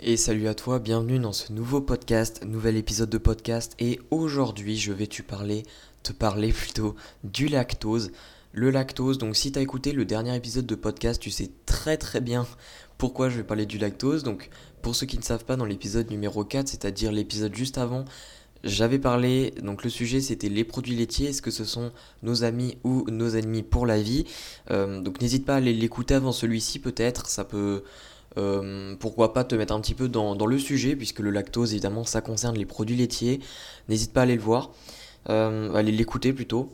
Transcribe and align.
Et 0.00 0.16
salut 0.16 0.48
à 0.48 0.54
toi, 0.54 0.80
bienvenue 0.80 1.20
dans 1.20 1.32
ce 1.32 1.52
nouveau 1.52 1.80
podcast, 1.80 2.44
nouvel 2.44 2.76
épisode 2.76 3.08
de 3.08 3.16
podcast. 3.16 3.74
Et 3.78 4.00
aujourd'hui, 4.10 4.76
je 4.76 4.92
vais 4.92 5.06
te 5.06 5.22
parler, 5.22 5.62
te 6.02 6.12
parler 6.12 6.52
plutôt 6.52 6.96
du 7.22 7.46
lactose. 7.46 8.10
Le 8.52 8.70
lactose, 8.70 9.18
donc 9.18 9.36
si 9.36 9.52
tu 9.52 9.58
as 9.58 9.62
écouté 9.62 9.92
le 9.92 10.04
dernier 10.04 10.34
épisode 10.34 10.66
de 10.66 10.74
podcast, 10.74 11.20
tu 11.20 11.30
sais 11.30 11.50
très 11.64 11.96
très 11.96 12.20
bien 12.20 12.44
pourquoi 12.98 13.28
je 13.28 13.36
vais 13.36 13.44
parler 13.44 13.66
du 13.66 13.78
lactose. 13.78 14.24
Donc 14.24 14.50
pour 14.82 14.96
ceux 14.96 15.06
qui 15.06 15.16
ne 15.16 15.22
savent 15.22 15.44
pas, 15.44 15.56
dans 15.56 15.64
l'épisode 15.64 16.10
numéro 16.10 16.44
4, 16.44 16.68
c'est-à-dire 16.68 17.12
l'épisode 17.12 17.54
juste 17.54 17.78
avant, 17.78 18.04
j'avais 18.64 18.98
parlé, 18.98 19.52
donc 19.62 19.84
le 19.84 19.90
sujet 19.90 20.20
c'était 20.20 20.48
les 20.48 20.64
produits 20.64 20.96
laitiers, 20.96 21.28
est-ce 21.28 21.42
que 21.42 21.50
ce 21.50 21.64
sont 21.64 21.92
nos 22.22 22.44
amis 22.44 22.78
ou 22.82 23.04
nos 23.10 23.36
ennemis 23.36 23.62
pour 23.62 23.86
la 23.86 24.00
vie? 24.00 24.24
Euh, 24.70 25.00
Donc 25.00 25.20
n'hésite 25.20 25.44
pas 25.44 25.54
à 25.54 25.56
aller 25.58 25.72
l'écouter 25.72 26.14
avant 26.14 26.32
celui-ci 26.32 26.78
peut-être, 26.78 27.28
ça 27.28 27.44
peut 27.44 27.84
euh, 28.36 28.94
pourquoi 28.98 29.32
pas 29.32 29.44
te 29.44 29.54
mettre 29.54 29.74
un 29.74 29.80
petit 29.80 29.94
peu 29.94 30.08
dans, 30.08 30.34
le 30.46 30.58
sujet, 30.58 30.96
puisque 30.96 31.20
le 31.20 31.30
lactose, 31.30 31.72
évidemment, 31.72 32.04
ça 32.04 32.20
concerne 32.20 32.56
les 32.56 32.66
produits 32.66 32.96
laitiers. 32.96 33.40
N'hésite 33.88 34.12
pas 34.12 34.20
à 34.20 34.22
aller 34.24 34.36
le 34.36 34.42
voir, 34.42 34.72
euh, 35.28 35.72
aller 35.74 35.92
l'écouter 35.92 36.32
plutôt. 36.32 36.72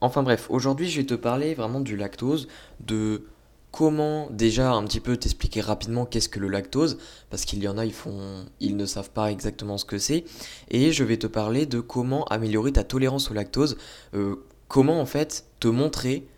Enfin 0.00 0.22
bref, 0.22 0.46
aujourd'hui, 0.50 0.88
je 0.88 1.00
vais 1.00 1.06
te 1.06 1.14
parler 1.14 1.54
vraiment 1.54 1.80
du 1.80 1.96
lactose, 1.96 2.48
de 2.80 3.24
comment 3.72 4.28
déjà 4.30 4.72
un 4.72 4.84
petit 4.84 5.00
peu 5.00 5.16
t'expliquer 5.16 5.60
rapidement 5.60 6.06
qu'est-ce 6.06 6.28
que 6.28 6.38
le 6.38 6.48
lactose, 6.48 6.98
parce 7.30 7.44
qu'il 7.44 7.60
y 7.60 7.66
en 7.66 7.76
a, 7.76 7.84
ils, 7.84 7.92
font, 7.92 8.44
ils 8.60 8.76
ne 8.76 8.86
savent 8.86 9.10
pas 9.10 9.32
exactement 9.32 9.78
ce 9.78 9.84
que 9.84 9.98
c'est. 9.98 10.24
Et 10.70 10.92
je 10.92 11.02
vais 11.02 11.16
te 11.16 11.26
parler 11.26 11.66
de 11.66 11.80
comment 11.80 12.24
améliorer 12.26 12.72
ta 12.72 12.84
tolérance 12.84 13.30
au 13.30 13.34
lactose, 13.34 13.76
euh, 14.14 14.36
comment 14.68 15.00
en 15.00 15.06
fait 15.06 15.46
te 15.58 15.66
montrer 15.66 16.28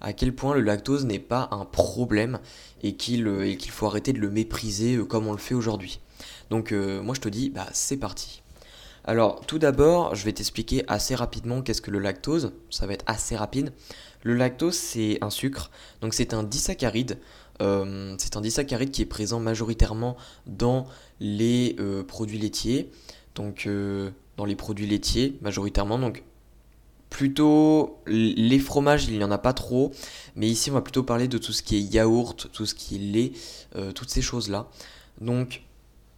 à 0.00 0.12
quel 0.12 0.34
point 0.34 0.54
le 0.54 0.60
lactose 0.60 1.04
n'est 1.04 1.18
pas 1.18 1.48
un 1.50 1.64
problème 1.64 2.38
et 2.82 2.94
qu'il 2.96 3.26
euh, 3.26 3.56
faut 3.70 3.86
arrêter 3.86 4.12
de 4.12 4.18
le 4.18 4.30
mépriser 4.30 4.96
euh, 4.96 5.04
comme 5.04 5.26
on 5.26 5.32
le 5.32 5.38
fait 5.38 5.54
aujourd'hui. 5.54 6.00
Donc 6.50 6.72
euh, 6.72 7.02
moi 7.02 7.14
je 7.14 7.20
te 7.20 7.28
dis, 7.28 7.50
bah 7.50 7.66
c'est 7.72 7.96
parti. 7.96 8.42
Alors 9.04 9.40
tout 9.46 9.58
d'abord, 9.58 10.14
je 10.14 10.24
vais 10.24 10.32
t'expliquer 10.32 10.84
assez 10.88 11.14
rapidement 11.14 11.62
qu'est-ce 11.62 11.82
que 11.82 11.90
le 11.90 11.98
lactose, 11.98 12.52
ça 12.70 12.86
va 12.86 12.92
être 12.92 13.04
assez 13.06 13.36
rapide. 13.36 13.72
Le 14.22 14.34
lactose 14.34 14.74
c'est 14.74 15.18
un 15.22 15.30
sucre, 15.30 15.70
donc 16.00 16.12
c'est 16.14 16.34
un 16.34 16.42
disaccharide. 16.42 17.18
c'est 17.60 18.36
un 18.36 18.40
disaccharide 18.40 18.90
qui 18.90 19.02
est 19.02 19.06
présent 19.06 19.38
majoritairement 19.38 20.16
dans 20.46 20.86
les 21.20 21.76
produits 22.08 22.38
laitiers. 22.38 22.90
Donc 23.36 23.68
dans 24.36 24.44
les 24.44 24.56
produits 24.56 24.88
laitiers 24.88 25.38
majoritairement, 25.40 26.00
donc 26.00 26.24
plutôt 27.16 28.02
les 28.06 28.58
fromages, 28.58 29.06
il 29.06 29.16
n'y 29.16 29.24
en 29.24 29.30
a 29.30 29.38
pas 29.38 29.54
trop, 29.54 29.90
mais 30.34 30.48
ici 30.48 30.70
on 30.70 30.74
va 30.74 30.82
plutôt 30.82 31.02
parler 31.02 31.28
de 31.28 31.38
tout 31.38 31.54
ce 31.54 31.62
qui 31.62 31.76
est 31.76 31.80
yaourt, 31.80 32.48
tout 32.52 32.66
ce 32.66 32.74
qui 32.74 32.96
est 32.96 32.98
lait, 32.98 33.32
euh, 33.74 33.90
toutes 33.90 34.10
ces 34.10 34.20
choses-là. 34.20 34.68
Donc 35.22 35.62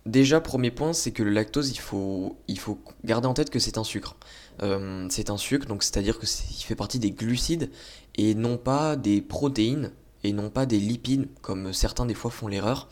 déjà 0.07 0.41
premier 0.41 0.73
point, 0.73 0.93
c'est 0.93 1.13
que 1.13 1.23
le 1.23 1.31
lactose, 1.31 1.71
il 1.71 1.79
faut, 1.79 2.37
il 2.49 2.59
faut 2.59 2.81
garder 3.05 3.29
en 3.29 3.35
tête 3.35 3.49
que 3.49 3.61
c'est 3.61 3.79
un 3.79 3.85
sucre. 3.85 4.17
Euh, 4.65 5.07
c'est 5.09 5.31
un 5.31 5.37
sucre, 5.37 5.69
donc 5.69 5.85
c'est-à-dire 5.85 6.19
que 6.19 6.27
il 6.27 6.65
fait 6.65 6.75
partie 6.75 6.99
des 6.99 7.13
glucides 7.13 7.71
et 8.17 8.35
non 8.35 8.57
pas 8.57 8.97
des 8.97 9.23
protéines 9.23 9.93
et 10.25 10.33
non 10.33 10.51
pas 10.51 10.67
des 10.67 10.81
lipides 10.81 11.29
comme 11.43 11.73
certains 11.73 12.07
des 12.07 12.15
fois 12.15 12.33
font 12.33 12.49
l'erreur. 12.49 12.89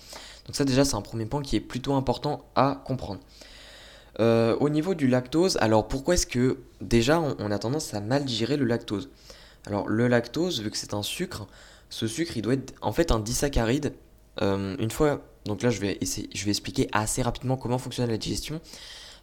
Donc 0.46 0.54
ça 0.54 0.64
déjà 0.64 0.84
c'est 0.84 0.94
un 0.94 1.02
premier 1.02 1.26
point 1.26 1.42
qui 1.42 1.56
est 1.56 1.60
plutôt 1.60 1.94
important 1.94 2.48
à 2.54 2.80
comprendre. 2.84 3.18
Euh, 4.18 4.56
au 4.60 4.68
niveau 4.68 4.94
du 4.94 5.08
lactose, 5.08 5.58
alors 5.60 5.88
pourquoi 5.88 6.14
est-ce 6.14 6.26
que 6.26 6.58
déjà 6.80 7.20
on, 7.20 7.50
a 7.50 7.58
tendance 7.58 7.92
à 7.92 8.00
mal 8.00 8.24
digérer 8.24 8.56
le 8.56 8.64
lactose? 8.64 9.10
Alors 9.66 9.88
le 9.88 10.08
lactose, 10.08 10.62
vu 10.62 10.70
que 10.70 10.76
c'est 10.76 10.94
un 10.94 11.02
sucre, 11.02 11.46
ce 11.90 12.06
sucre 12.06 12.36
il 12.36 12.42
doit 12.42 12.54
être 12.54 12.74
en 12.80 12.92
fait 12.92 13.10
un 13.12 13.20
disaccharide. 13.20 13.92
Euh, 14.42 14.76
une 14.78 14.90
fois, 14.90 15.22
donc 15.44 15.62
là 15.62 15.70
je 15.70 15.80
vais, 15.80 15.98
je 16.02 16.44
vais 16.44 16.50
expliquer 16.50 16.88
assez 16.92 17.22
rapidement 17.22 17.56
comment 17.56 17.78
fonctionne 17.78 18.08
la 18.08 18.16
digestion. 18.16 18.60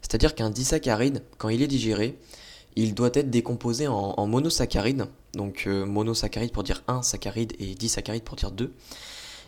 C'est-à-dire 0.02 0.36
qu'un 0.36 0.50
disaccharide, 0.50 1.24
quand 1.38 1.50
il 1.50 1.62
est 1.62 1.68
digéré, 1.68 2.20
il 2.76 2.94
doit 2.94 3.12
être 3.14 3.30
décomposé 3.30 3.88
en, 3.88 4.28
monosaccharide. 4.28 5.06
Donc 5.34 5.64
euh, 5.66 5.86
monosaccharide 5.86 6.52
pour 6.52 6.64
dire 6.64 6.84
un 6.88 7.02
saccharide 7.02 7.53
et 7.59 7.74
disaccharide 7.76 8.24
pour 8.24 8.36
dire 8.36 8.52
deux. 8.52 8.74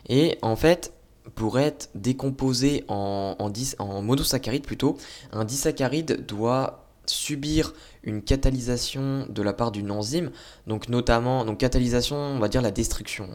Et 0.08 0.38
en 0.42 0.56
fait, 0.56 0.94
pour 1.34 1.60
être 1.60 1.90
décomposé 1.96 2.84
en, 2.88 3.36
en, 3.40 4.60
plutôt, 4.62 4.98
un 5.32 5.46
disaccharide 5.46 6.26
doit 6.26 6.86
subir 7.08 7.74
une 8.04 8.22
catalysation 8.22 9.26
de 9.30 9.42
la 9.42 9.54
part 9.54 9.72
d'une 9.72 9.92
enzyme, 9.92 10.32
donc 10.68 10.90
notamment, 10.90 11.46
donc 11.46 11.60
catalysation, 11.60 12.16
on 12.16 12.40
va 12.40 12.48
dire 12.48 12.62
la 12.62 12.72
destruction. 12.72 13.30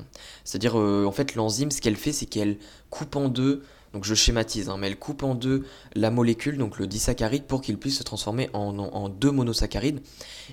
C'est-à-dire, 0.45 0.79
euh, 0.79 1.05
en 1.07 1.13
fait, 1.13 1.35
l'enzyme, 1.35 1.71
ce 1.71 1.81
qu'elle 1.81 1.97
fait, 1.97 2.13
c'est 2.13 2.27
qu'elle 2.27 2.59
coupe 2.91 3.17
en 3.17 3.29
deux, 3.29 3.63
donc 3.93 4.05
je 4.05 4.15
schématise, 4.15 4.69
hein, 4.69 4.77
mais 4.79 4.87
elle 4.87 4.99
coupe 4.99 5.23
en 5.23 5.35
deux 5.35 5.65
la 5.95 6.11
molécule, 6.11 6.57
donc 6.59 6.79
le 6.79 6.87
disaccharide, 6.87 7.45
pour 7.45 7.61
qu'il 7.61 7.79
puisse 7.79 7.99
se 7.99 8.03
transformer 8.03 8.49
en, 8.53 9.09
deux 9.09 9.33
monosaccharides. 9.33 10.01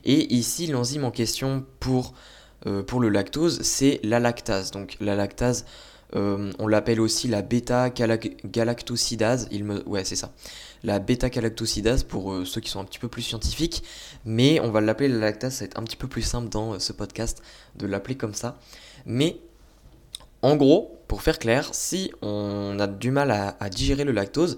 Et 0.03 0.33
ici, 0.33 0.67
l'enzyme 0.67 1.03
en 1.03 1.11
question 1.11 1.65
pour, 1.79 2.13
euh, 2.65 2.81
pour 2.81 2.99
le 2.99 3.09
lactose, 3.09 3.61
c'est 3.61 3.99
la 4.03 4.19
lactase. 4.19 4.71
Donc 4.71 4.97
la 4.99 5.15
lactase, 5.15 5.65
euh, 6.15 6.51
on 6.59 6.67
l'appelle 6.67 7.01
aussi 7.01 7.27
la 7.27 7.41
bêta-galactosidase. 7.41 9.49
Me... 9.51 9.87
Ouais, 9.87 10.05
c'est 10.05 10.15
ça. 10.15 10.31
La 10.83 10.99
bêta-galactosidase 10.99 12.03
pour 12.03 12.31
euh, 12.31 12.45
ceux 12.45 12.61
qui 12.61 12.69
sont 12.69 12.79
un 12.79 12.85
petit 12.85 12.99
peu 12.99 13.07
plus 13.07 13.23
scientifiques. 13.23 13.83
Mais 14.25 14.59
on 14.59 14.71
va 14.71 14.81
l'appeler 14.81 15.09
la 15.09 15.19
lactase. 15.19 15.55
Ça 15.55 15.59
va 15.61 15.65
être 15.65 15.79
un 15.79 15.83
petit 15.83 15.97
peu 15.97 16.07
plus 16.07 16.21
simple 16.21 16.49
dans 16.49 16.73
euh, 16.73 16.79
ce 16.79 16.93
podcast 16.93 17.41
de 17.75 17.87
l'appeler 17.87 18.15
comme 18.15 18.33
ça. 18.33 18.59
Mais 19.05 19.39
en 20.41 20.55
gros, 20.55 20.99
pour 21.07 21.21
faire 21.21 21.39
clair, 21.39 21.69
si 21.73 22.11
on 22.21 22.79
a 22.79 22.87
du 22.87 23.11
mal 23.11 23.31
à, 23.31 23.57
à 23.59 23.69
digérer 23.69 24.03
le 24.03 24.11
lactose, 24.11 24.57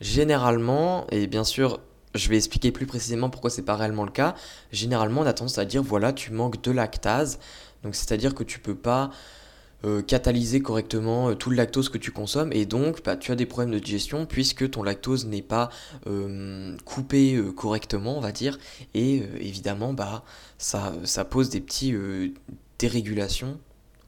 généralement, 0.00 1.06
et 1.10 1.26
bien 1.26 1.44
sûr, 1.44 1.80
je 2.14 2.28
vais 2.28 2.36
expliquer 2.36 2.72
plus 2.72 2.86
précisément 2.86 3.30
pourquoi 3.30 3.50
c'est 3.50 3.62
pas 3.62 3.76
réellement 3.76 4.04
le 4.04 4.10
cas. 4.10 4.34
Généralement, 4.72 5.22
on 5.22 5.26
a 5.26 5.32
tendance 5.32 5.58
à 5.58 5.64
dire 5.64 5.82
voilà, 5.82 6.12
tu 6.12 6.32
manques 6.32 6.62
de 6.62 6.70
lactase. 6.70 7.38
Donc, 7.82 7.94
c'est-à-dire 7.94 8.34
que 8.34 8.44
tu 8.44 8.58
peux 8.58 8.74
pas 8.74 9.10
euh, 9.84 10.02
catalyser 10.02 10.60
correctement 10.60 11.30
euh, 11.30 11.34
tout 11.34 11.50
le 11.50 11.56
lactose 11.56 11.88
que 11.88 11.98
tu 11.98 12.10
consommes 12.10 12.52
et 12.52 12.66
donc 12.66 13.04
bah, 13.04 13.16
tu 13.16 13.30
as 13.30 13.36
des 13.36 13.46
problèmes 13.46 13.72
de 13.72 13.78
digestion 13.78 14.26
puisque 14.26 14.68
ton 14.68 14.82
lactose 14.82 15.26
n'est 15.26 15.40
pas 15.40 15.70
euh, 16.08 16.76
coupé 16.84 17.40
correctement 17.54 18.18
on 18.18 18.20
va 18.20 18.32
dire 18.32 18.58
et 18.94 19.22
évidemment 19.38 19.92
bah 19.92 20.24
ça, 20.58 20.94
ça 21.04 21.24
pose 21.24 21.48
des 21.50 21.60
petits 21.60 21.94
dérégulations 22.80 23.60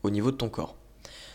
au 0.03 0.10
niveau 0.10 0.32
de 0.32 0.36
ton 0.36 0.48
corps. 0.48 0.75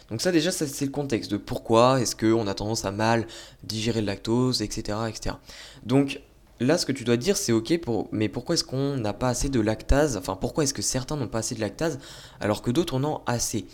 Donc 0.10 0.22
ça 0.22 0.34
déjà 0.34 0.52
c'est 0.52 0.82
le 0.82 0.92
contexte 0.92 1.32
de 1.32 1.38
pourquoi 1.38 2.02
est-ce 2.02 2.18
qu'on 2.18 2.48
a 2.48 2.54
tendance 2.54 2.84
à 2.84 2.92
mal 2.92 3.28
digérer 3.64 4.02
le 4.02 4.08
lactose, 4.08 4.62
etc. 4.62 4.98
etc. 5.08 5.38
Donc 5.86 6.20
là 6.60 6.78
ce 6.78 6.86
que 6.86 6.92
tu 6.92 7.04
dois 7.04 7.18
dire 7.18 7.38
c'est 7.38 7.52
ok 7.52 7.80
pour 7.82 8.08
mais 8.12 8.30
pourquoi 8.30 8.56
est-ce 8.56 8.64
qu'on 8.64 8.98
n'a 8.98 9.14
pas 9.14 9.30
assez 9.30 9.50
de 9.50 9.60
lactase? 9.60 10.18
Enfin 10.18 10.36
pourquoi 10.36 10.64
est-ce 10.64 10.74
que 10.74 10.82
certains 10.82 11.18
n'ont 11.18 11.28
pas 11.28 11.40
assez 11.40 11.56
de 11.56 11.62
lactase 11.62 12.00
alors 12.40 12.62
que 12.62 12.72
d'autres 12.72 12.96
en 12.96 13.04
ont 13.04 13.22
assez? 13.26 13.66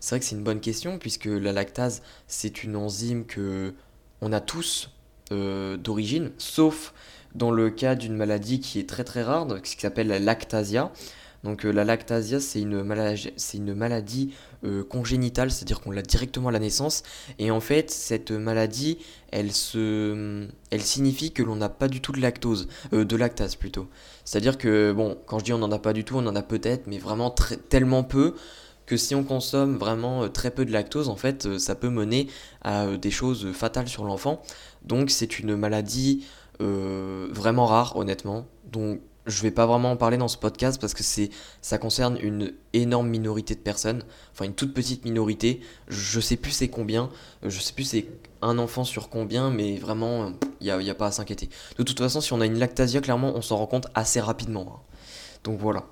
C'est 0.00 0.14
vrai 0.14 0.20
que 0.20 0.26
c'est 0.26 0.34
une 0.34 0.42
bonne 0.42 0.60
question 0.60 0.98
puisque 0.98 1.26
la 1.26 1.52
lactase, 1.52 2.02
c'est 2.26 2.64
une 2.64 2.74
enzyme 2.76 3.26
que 3.26 3.74
on 4.22 4.32
a 4.32 4.40
tous 4.40 4.90
euh, 5.32 5.76
d'origine, 5.76 6.32
sauf 6.38 6.94
dans 7.34 7.50
le 7.50 7.70
cas 7.70 7.94
d'une 7.94 8.16
maladie 8.16 8.60
qui 8.60 8.78
est 8.80 8.88
très 8.88 9.04
très 9.04 9.22
rare, 9.22 9.46
ce 9.62 9.76
qui 9.76 9.80
s'appelle 9.80 10.08
la 10.08 10.18
lactasia. 10.18 10.90
Donc 11.42 11.64
euh, 11.64 11.72
la 11.72 11.84
lactasia, 11.84 12.38
c'est 12.40 12.60
une, 12.60 12.82
maladie, 12.82 13.32
une 13.54 13.74
maladie 13.74 14.34
euh, 14.64 14.84
congénitale, 14.84 15.50
c'est-à-dire 15.50 15.80
qu'on 15.80 15.90
l'a 15.90 16.02
directement 16.02 16.48
à 16.48 16.52
la 16.52 16.58
naissance. 16.58 17.02
Et 17.38 17.50
en 17.50 17.60
fait, 17.60 17.90
cette 17.90 18.30
maladie, 18.30 18.98
elle, 19.30 19.50
elle 20.70 20.82
signifie 20.82 21.32
que 21.32 21.42
l'on 21.42 21.56
n'a 21.56 21.68
pas 21.68 21.88
du 21.88 22.00
tout 22.00 22.12
de 22.12 22.20
lactose, 22.20 22.68
de 22.92 23.16
lactase 23.16 23.56
plutôt. 23.56 23.88
C'est-à-dire 24.24 24.58
que, 24.58 24.92
bon, 24.92 25.18
quand 25.26 25.38
je 25.38 25.44
dis 25.44 25.52
on 25.52 25.58
n'en 25.58 25.72
a 25.72 25.78
pas 25.78 25.92
du 25.92 26.04
tout, 26.04 26.16
on 26.16 26.26
en 26.26 26.36
a 26.36 26.42
peut-être, 26.42 26.86
mais 26.86 26.98
vraiment 26.98 27.30
tellement 27.30 28.04
peu 28.04 28.34
que 28.90 28.96
si 28.96 29.14
on 29.14 29.22
consomme 29.22 29.76
vraiment 29.76 30.24
euh, 30.24 30.28
très 30.28 30.50
peu 30.50 30.64
de 30.64 30.72
lactose, 30.72 31.08
en 31.08 31.14
fait, 31.14 31.46
euh, 31.46 31.58
ça 31.58 31.76
peut 31.76 31.90
mener 31.90 32.26
à 32.62 32.86
euh, 32.86 32.96
des 32.98 33.12
choses 33.12 33.52
fatales 33.52 33.86
sur 33.86 34.04
l'enfant. 34.04 34.42
Donc 34.82 35.10
c'est 35.10 35.38
une 35.38 35.56
maladie 35.56 36.26
vraiment 36.58 37.64
rare, 37.64 37.96
honnêtement. 37.96 38.46
Donc 38.70 39.00
je 39.30 39.42
vais 39.42 39.50
pas 39.50 39.66
vraiment 39.66 39.92
en 39.92 39.96
parler 39.96 40.16
dans 40.16 40.28
ce 40.28 40.36
podcast 40.36 40.80
parce 40.80 40.94
que 40.94 41.02
ça 41.62 41.78
concerne 41.78 42.18
une 42.20 42.52
énorme 42.72 43.08
minorité 43.08 43.54
de 43.54 43.60
personnes, 43.60 44.02
enfin 44.32 44.44
une 44.44 44.54
toute 44.54 44.74
petite 44.74 45.04
minorité. 45.04 45.60
Je 45.88 46.20
sais 46.20 46.36
plus 46.36 46.50
c'est 46.50 46.68
combien, 46.68 47.10
je 47.42 47.60
sais 47.60 47.72
plus 47.72 47.84
c'est 47.84 48.06
un 48.42 48.58
enfant 48.58 48.84
sur 48.84 49.08
combien, 49.08 49.50
mais 49.50 49.76
vraiment 49.76 50.32
il 50.60 50.76
n'y 50.76 50.90
a, 50.90 50.94
pas 50.94 51.06
à 51.06 51.12
s'inquiéter. 51.12 51.48
De 51.78 51.82
toute 51.82 51.98
façon, 51.98 52.20
si 52.20 52.32
on 52.32 52.40
a 52.40 52.46
une 52.46 52.58
lactasia, 52.58 53.00
clairement 53.00 53.32
on 53.34 53.42
s'en 53.42 53.56
rend 53.56 53.66
compte 53.66 53.86
assez 53.94 54.20
rapidement. 54.20 54.74
Hein. 54.76 54.80
Donc 55.44 55.58
voilà. 55.58 55.86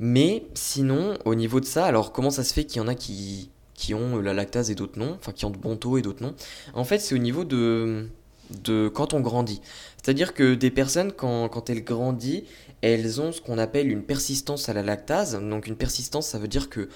Mais 0.00 0.46
sinon, 0.54 1.16
au 1.24 1.34
niveau 1.34 1.60
de 1.60 1.66
ça, 1.66 1.86
alors 1.86 2.12
comment 2.12 2.30
ça 2.30 2.44
se 2.44 2.52
fait 2.52 2.64
qu'il 2.64 2.82
y 2.82 2.84
en 2.84 2.88
a 2.88 2.94
qui, 2.94 3.50
ont 3.94 4.18
la 4.18 4.32
lactase 4.34 4.70
et 4.70 4.74
d'autres 4.74 4.98
non, 4.98 5.16
enfin 5.18 5.32
qui 5.32 5.44
ont 5.44 5.50
de 5.50 5.58
bons 5.58 5.76
taux 5.76 5.98
et 5.98 6.02
d'autres 6.02 6.22
non? 6.22 6.34
En 6.74 6.84
fait, 6.84 6.98
c'est 6.98 7.14
au 7.14 7.18
niveau 7.18 7.44
de, 7.44 8.08
de 8.50 8.88
quand 8.88 9.14
on 9.14 9.20
grandit. 9.20 9.60
C'est-à-dire 10.02 10.34
que 10.34 10.54
des 10.54 10.70
personnes, 10.70 11.12
quand, 11.12 11.48
quand 11.48 11.70
elles 11.70 11.84
grandissent, 11.84 12.44
elles 12.82 13.20
ont 13.20 13.32
ce 13.32 13.40
qu'on 13.40 13.58
appelle 13.58 13.90
une 13.90 14.02
persistance 14.02 14.68
à 14.68 14.74
la 14.74 14.82
lactase. 14.82 15.40
Donc 15.40 15.66
une 15.66 15.76
persistance, 15.76 16.26
ça 16.28 16.38
veut 16.38 16.48
dire 16.48 16.68
que 16.68 16.88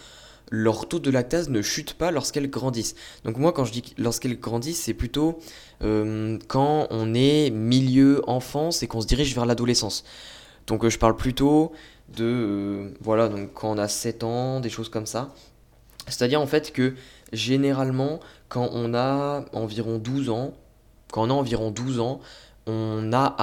leur 0.50 0.88
taux 0.88 0.98
de 0.98 1.10
lactase 1.10 1.48
ne 1.48 1.62
chute 1.62 1.94
pas 1.94 2.10
lorsqu'elles 2.10 2.50
grandissent. 2.50 2.94
Donc 3.24 3.36
moi 3.36 3.52
quand 3.52 3.64
je 3.64 3.72
dis 3.72 3.94
lorsqu'elles 3.98 4.38
grandissent, 4.38 4.82
c'est 4.82 4.94
plutôt 4.94 5.38
euh, 5.82 6.38
quand 6.48 6.86
on 6.90 7.14
est 7.14 7.50
milieu 7.50 8.22
enfance 8.28 8.82
et 8.82 8.86
qu'on 8.86 9.00
se 9.00 9.06
dirige 9.06 9.34
vers 9.34 9.46
l'adolescence. 9.46 10.04
Donc 10.66 10.84
euh, 10.84 10.90
je 10.90 10.98
parle 10.98 11.16
plutôt 11.16 11.72
de 12.16 12.24
euh, 12.24 12.90
voilà, 13.00 13.28
donc 13.28 13.52
quand 13.54 13.70
on 13.70 13.78
a 13.78 13.88
7 13.88 14.24
ans, 14.24 14.60
des 14.60 14.70
choses 14.70 14.88
comme 14.88 15.06
ça. 15.06 15.34
C'est-à-dire 16.06 16.40
en 16.40 16.46
fait 16.46 16.72
que 16.72 16.94
généralement 17.32 18.20
quand 18.48 18.70
on 18.72 18.94
a 18.94 19.44
environ 19.52 19.98
12 19.98 20.30
ans, 20.30 20.54
quand 21.12 21.22
on 21.22 21.30
a 21.30 21.34
environ 21.34 21.70
12 21.70 22.00
ans, 22.00 22.20
on 22.66 23.12
a 23.12 23.34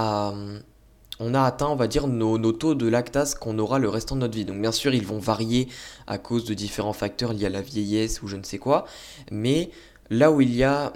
atteint, 1.19 1.67
on 1.67 1.75
va 1.75 1.87
dire, 1.87 2.07
nos, 2.07 2.51
taux 2.51 2.75
de 2.75 2.87
lactase 2.87 3.35
qu'on 3.35 3.57
aura 3.59 3.79
le 3.79 3.89
restant 3.89 4.15
de 4.15 4.21
notre 4.21 4.35
vie. 4.35 4.45
Donc 4.45 4.61
bien 4.61 4.71
sûr, 4.71 4.93
ils 4.93 5.05
vont 5.05 5.19
varier 5.19 5.67
à 6.07 6.17
cause 6.17 6.45
de 6.45 6.53
différents 6.53 6.93
facteurs 6.93 7.33
liés 7.33 7.47
à 7.47 7.49
la 7.49 7.61
vieillesse 7.61 8.21
ou 8.21 8.27
je 8.27 8.35
ne 8.35 8.43
sais 8.43 8.57
quoi, 8.57 8.85
mais 9.31 9.71
là 10.09 10.31
où 10.31 10.41
il 10.41 10.55
y 10.55 10.63
a, 10.63 10.93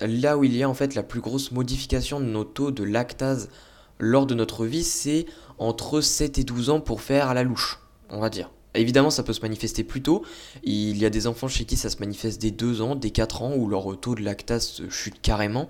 là 0.00 0.36
où 0.36 0.44
il 0.44 0.56
y 0.56 0.62
a 0.62 0.68
en 0.68 0.74
fait 0.74 0.94
la 0.94 1.02
plus 1.02 1.20
grosse 1.20 1.52
modification 1.52 2.20
de 2.20 2.26
nos 2.26 2.44
taux 2.44 2.70
de 2.70 2.84
lactase 2.84 3.48
lors 3.98 4.26
de 4.26 4.34
notre 4.34 4.66
vie, 4.66 4.84
c'est 4.84 5.26
entre 5.58 6.00
7 6.00 6.38
et 6.38 6.44
12 6.44 6.70
ans 6.70 6.80
pour 6.80 7.02
faire 7.02 7.28
à 7.28 7.34
la 7.34 7.42
louche, 7.42 7.78
on 8.08 8.18
va 8.18 8.30
dire. 8.30 8.50
Évidemment, 8.74 9.10
ça 9.10 9.22
peut 9.22 9.32
se 9.32 9.40
manifester 9.40 9.82
plus 9.82 10.00
tôt. 10.00 10.24
Il 10.62 10.96
y 10.96 11.04
a 11.04 11.10
des 11.10 11.26
enfants 11.26 11.48
chez 11.48 11.64
qui 11.64 11.76
ça 11.76 11.90
se 11.90 11.98
manifeste 11.98 12.40
dès 12.40 12.52
2 12.52 12.82
ans, 12.82 12.94
dès 12.94 13.10
4 13.10 13.42
ans, 13.42 13.54
où 13.56 13.68
leur 13.68 13.98
taux 13.98 14.14
de 14.14 14.22
lactase 14.22 14.82
chute 14.88 15.20
carrément. 15.20 15.68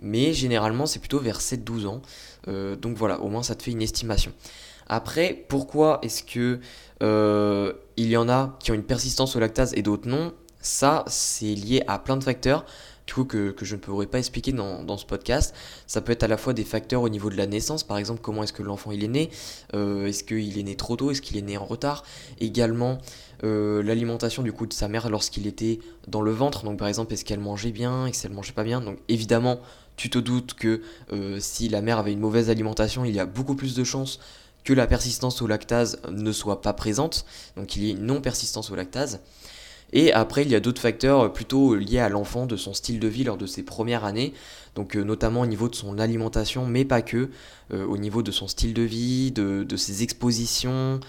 Mais 0.00 0.32
généralement, 0.32 0.86
c'est 0.86 0.98
plutôt 0.98 1.20
vers 1.20 1.40
7-12 1.40 1.86
ans. 1.86 2.02
Euh, 2.48 2.76
donc 2.76 2.96
voilà, 2.96 3.20
au 3.20 3.28
moins 3.28 3.42
ça 3.42 3.54
te 3.54 3.62
fait 3.62 3.70
une 3.70 3.82
estimation. 3.82 4.32
Après, 4.88 5.44
pourquoi 5.48 5.98
est-ce 6.02 6.22
que 6.22 6.60
euh, 7.02 7.72
il 7.96 8.06
y 8.08 8.16
en 8.16 8.28
a 8.28 8.56
qui 8.60 8.70
ont 8.70 8.74
une 8.74 8.84
persistance 8.84 9.36
au 9.36 9.40
lactase 9.40 9.74
et 9.74 9.82
d'autres 9.82 10.08
non? 10.08 10.32
Ça, 10.60 11.04
c'est 11.06 11.54
lié 11.54 11.82
à 11.86 11.98
plein 11.98 12.16
de 12.16 12.24
facteurs 12.24 12.64
du 13.08 13.14
coup 13.14 13.24
que, 13.24 13.54
je 13.60 13.74
ne 13.74 13.80
pourrais 13.80 14.06
pas 14.06 14.18
expliquer 14.18 14.52
dans, 14.52 14.96
ce 14.96 15.06
podcast. 15.06 15.54
Ça 15.86 16.00
peut 16.00 16.12
être 16.12 16.22
à 16.22 16.28
la 16.28 16.36
fois 16.36 16.52
des 16.52 16.64
facteurs 16.64 17.02
au 17.02 17.08
niveau 17.08 17.30
de 17.30 17.36
la 17.36 17.46
naissance, 17.46 17.82
par 17.82 17.98
exemple 17.98 18.20
comment 18.22 18.44
est-ce 18.44 18.52
que 18.52 18.62
l'enfant 18.62 18.92
il 18.92 19.02
est 19.02 19.08
né, 19.08 19.30
euh, 19.74 20.06
est-ce 20.06 20.22
qu'il 20.22 20.58
est 20.58 20.62
né 20.62 20.76
trop 20.76 20.96
tôt, 20.96 21.10
est-ce 21.10 21.22
qu'il 21.22 21.36
est 21.36 21.42
né 21.42 21.56
en 21.56 21.64
retard, 21.64 22.04
également 22.40 22.98
l'alimentation 23.40 24.42
du 24.42 24.52
coup 24.52 24.66
de 24.66 24.72
sa 24.72 24.88
mère 24.88 25.08
lorsqu'il 25.08 25.46
était 25.46 25.78
dans 26.08 26.22
le 26.22 26.32
ventre, 26.32 26.64
donc 26.64 26.76
par 26.76 26.88
exemple 26.88 27.12
est-ce 27.12 27.24
qu'elle 27.24 27.38
mangeait 27.38 27.70
bien, 27.70 28.06
est-ce 28.06 28.22
qu'elle 28.22 28.32
mangeait 28.32 28.52
pas 28.52 28.64
bien, 28.64 28.80
donc 28.80 28.98
évidemment 29.08 29.60
tu 29.98 30.08
te 30.08 30.18
doutes 30.18 30.54
que 30.54 30.80
euh, 31.12 31.38
si 31.40 31.68
la 31.68 31.82
mère 31.82 31.98
avait 31.98 32.12
une 32.12 32.20
mauvaise 32.20 32.48
alimentation, 32.48 33.04
il 33.04 33.14
y 33.14 33.20
a 33.20 33.26
beaucoup 33.26 33.54
plus 33.54 33.74
de 33.74 33.84
chances 33.84 34.20
que 34.64 34.72
la 34.72 34.86
persistance 34.86 35.42
au 35.42 35.46
lactase 35.46 36.00
ne 36.10 36.32
soit 36.32 36.62
pas 36.62 36.72
présente, 36.72 37.26
donc 37.56 37.76
il 37.76 37.84
y 37.84 37.88
ait 37.88 37.92
une 37.92 38.06
non-persistance 38.06 38.70
au 38.70 38.76
lactase. 38.76 39.20
Et 39.92 40.12
après, 40.12 40.42
il 40.42 40.50
y 40.50 40.54
a 40.54 40.60
d'autres 40.60 40.82
facteurs 40.82 41.32
plutôt 41.32 41.74
liés 41.74 41.98
à 41.98 42.08
l'enfant, 42.08 42.46
de 42.46 42.56
son 42.56 42.74
style 42.74 43.00
de 43.00 43.08
vie 43.08 43.24
lors 43.24 43.38
de 43.38 43.46
ses 43.46 43.62
premières 43.62 44.04
années, 44.04 44.34
donc 44.74 44.96
euh, 44.96 45.02
notamment 45.02 45.40
au 45.40 45.46
niveau 45.46 45.68
de 45.68 45.74
son 45.74 45.98
alimentation, 45.98 46.66
mais 46.66 46.84
pas 46.84 47.02
que, 47.02 47.30
euh, 47.72 47.86
au 47.86 47.96
niveau 47.96 48.22
de 48.22 48.30
son 48.30 48.48
style 48.48 48.74
de 48.74 48.82
vie, 48.82 49.32
de, 49.32 49.76
ses 49.76 50.02
expositions. 50.02 51.00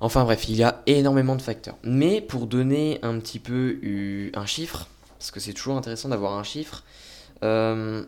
Enfin 0.00 0.24
bref, 0.24 0.48
il 0.48 0.56
y 0.56 0.62
a 0.62 0.82
énormément 0.86 1.36
de 1.36 1.42
facteurs. 1.42 1.76
Mais 1.84 2.20
pour 2.20 2.46
donner 2.46 2.98
un 3.02 3.18
petit 3.18 3.38
peu 3.38 3.78
un 4.34 4.46
chiffre, 4.46 4.88
parce 5.18 5.30
que 5.30 5.40
c'est 5.40 5.52
toujours 5.52 5.76
intéressant 5.76 6.08
d'avoir 6.08 6.34
un 6.34 6.44
chiffre, 6.44 6.84
euh, 7.44 8.04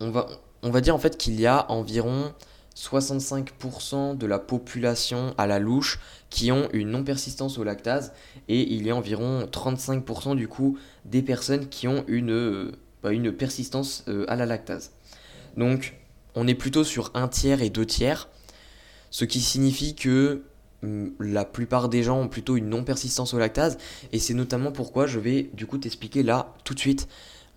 on, 0.00 0.10
va, 0.10 0.26
on 0.62 0.70
va 0.70 0.80
dire 0.80 0.94
en 0.94 0.98
fait 0.98 1.16
qu'il 1.16 1.38
y 1.38 1.46
a 1.46 1.70
environ 1.70 2.32
65% 2.76 4.16
de 4.16 4.26
la 4.26 4.38
population 4.38 5.34
à 5.38 5.46
la 5.46 5.58
louche 5.58 6.00
qui 6.30 6.50
ont 6.50 6.68
une 6.72 6.90
non-persistance 6.90 7.58
au 7.58 7.64
lactase 7.64 8.12
et 8.48 8.74
il 8.74 8.86
y 8.86 8.90
a 8.90 8.96
environ 8.96 9.44
35% 9.44 10.34
du 10.34 10.48
coup 10.48 10.76
des 11.04 11.22
personnes 11.22 11.68
qui 11.68 11.86
ont 11.86 12.04
une, 12.08 12.72
bah, 13.02 13.12
une 13.12 13.32
persistance 13.32 14.04
euh, 14.08 14.24
à 14.28 14.36
la 14.36 14.46
lactase. 14.46 14.92
Donc 15.56 15.94
on 16.34 16.48
est 16.48 16.54
plutôt 16.54 16.82
sur 16.82 17.12
un 17.14 17.28
tiers 17.28 17.62
et 17.62 17.70
deux 17.70 17.86
tiers, 17.86 18.28
ce 19.10 19.24
qui 19.24 19.40
signifie 19.40 19.94
que 19.94 20.42
mm, 20.82 21.08
la 21.20 21.44
plupart 21.44 21.88
des 21.88 22.02
gens 22.02 22.20
ont 22.20 22.28
plutôt 22.28 22.56
une 22.56 22.68
non-persistance 22.68 23.34
au 23.34 23.38
lactase 23.38 23.78
et 24.12 24.18
c'est 24.18 24.34
notamment 24.34 24.72
pourquoi 24.72 25.06
je 25.06 25.20
vais 25.20 25.50
du 25.54 25.66
coup 25.66 25.78
t'expliquer 25.78 26.24
là 26.24 26.54
tout 26.64 26.74
de 26.74 26.80
suite 26.80 27.06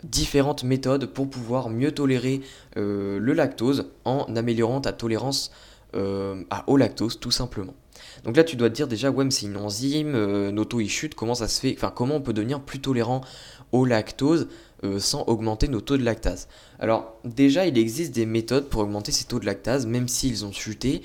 différentes 0.03 0.63
méthodes 0.63 1.07
pour 1.07 1.29
pouvoir 1.29 1.69
mieux 1.69 1.91
tolérer 1.91 2.41
euh, 2.77 3.19
le 3.19 3.33
lactose 3.33 3.87
en 4.05 4.35
améliorant 4.35 4.81
ta 4.81 4.93
tolérance 4.93 5.51
euh, 5.95 6.43
à, 6.49 6.69
au 6.69 6.77
lactose 6.77 7.19
tout 7.19 7.31
simplement. 7.31 7.73
Donc 8.23 8.37
là 8.37 8.43
tu 8.43 8.55
dois 8.55 8.69
te 8.69 8.75
dire 8.75 8.87
déjà 8.87 9.09
ouais 9.09 9.25
c'est 9.31 9.47
une 9.47 9.57
enzyme, 9.57 10.13
euh, 10.13 10.51
nos 10.51 10.65
taux 10.65 10.81
y 10.81 10.87
chutent, 10.87 11.15
comment 11.15 11.33
ça 11.33 11.47
se 11.47 11.59
fait, 11.59 11.73
enfin 11.75 11.91
comment 11.95 12.15
on 12.15 12.21
peut 12.21 12.33
devenir 12.33 12.61
plus 12.61 12.79
tolérant 12.79 13.21
au 13.71 13.85
lactose 13.85 14.47
sans 14.99 15.23
augmenter 15.23 15.67
nos 15.67 15.81
taux 15.81 15.97
de 15.97 16.03
lactase. 16.03 16.47
Alors 16.79 17.15
déjà 17.25 17.65
il 17.65 17.79
existe 17.79 18.13
des 18.13 18.27
méthodes 18.27 18.69
pour 18.69 18.81
augmenter 18.81 19.11
ces 19.11 19.25
taux 19.25 19.39
de 19.39 19.45
lactase 19.47 19.87
même 19.87 20.07
s'ils 20.07 20.45
ont 20.45 20.51
chuté. 20.51 21.01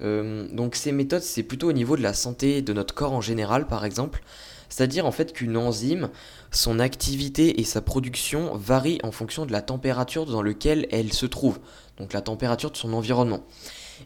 donc 0.00 0.76
ces 0.76 0.92
méthodes 0.92 1.22
c'est 1.22 1.42
plutôt 1.42 1.68
au 1.68 1.72
niveau 1.72 1.96
de 1.96 2.02
la 2.02 2.14
santé 2.14 2.62
de 2.62 2.72
notre 2.72 2.94
corps 2.94 3.12
en 3.12 3.20
général 3.20 3.66
par 3.66 3.84
exemple. 3.84 4.22
C'est-à-dire 4.68 5.06
en 5.06 5.12
fait 5.12 5.32
qu'une 5.32 5.56
enzyme, 5.56 6.10
son 6.50 6.78
activité 6.78 7.60
et 7.60 7.64
sa 7.64 7.80
production 7.80 8.56
varient 8.56 9.00
en 9.02 9.12
fonction 9.12 9.46
de 9.46 9.52
la 9.52 9.62
température 9.62 10.26
dans 10.26 10.42
laquelle 10.42 10.86
elle 10.90 11.12
se 11.12 11.26
trouve, 11.26 11.58
donc 11.98 12.12
la 12.12 12.20
température 12.20 12.70
de 12.70 12.76
son 12.76 12.92
environnement. 12.92 13.44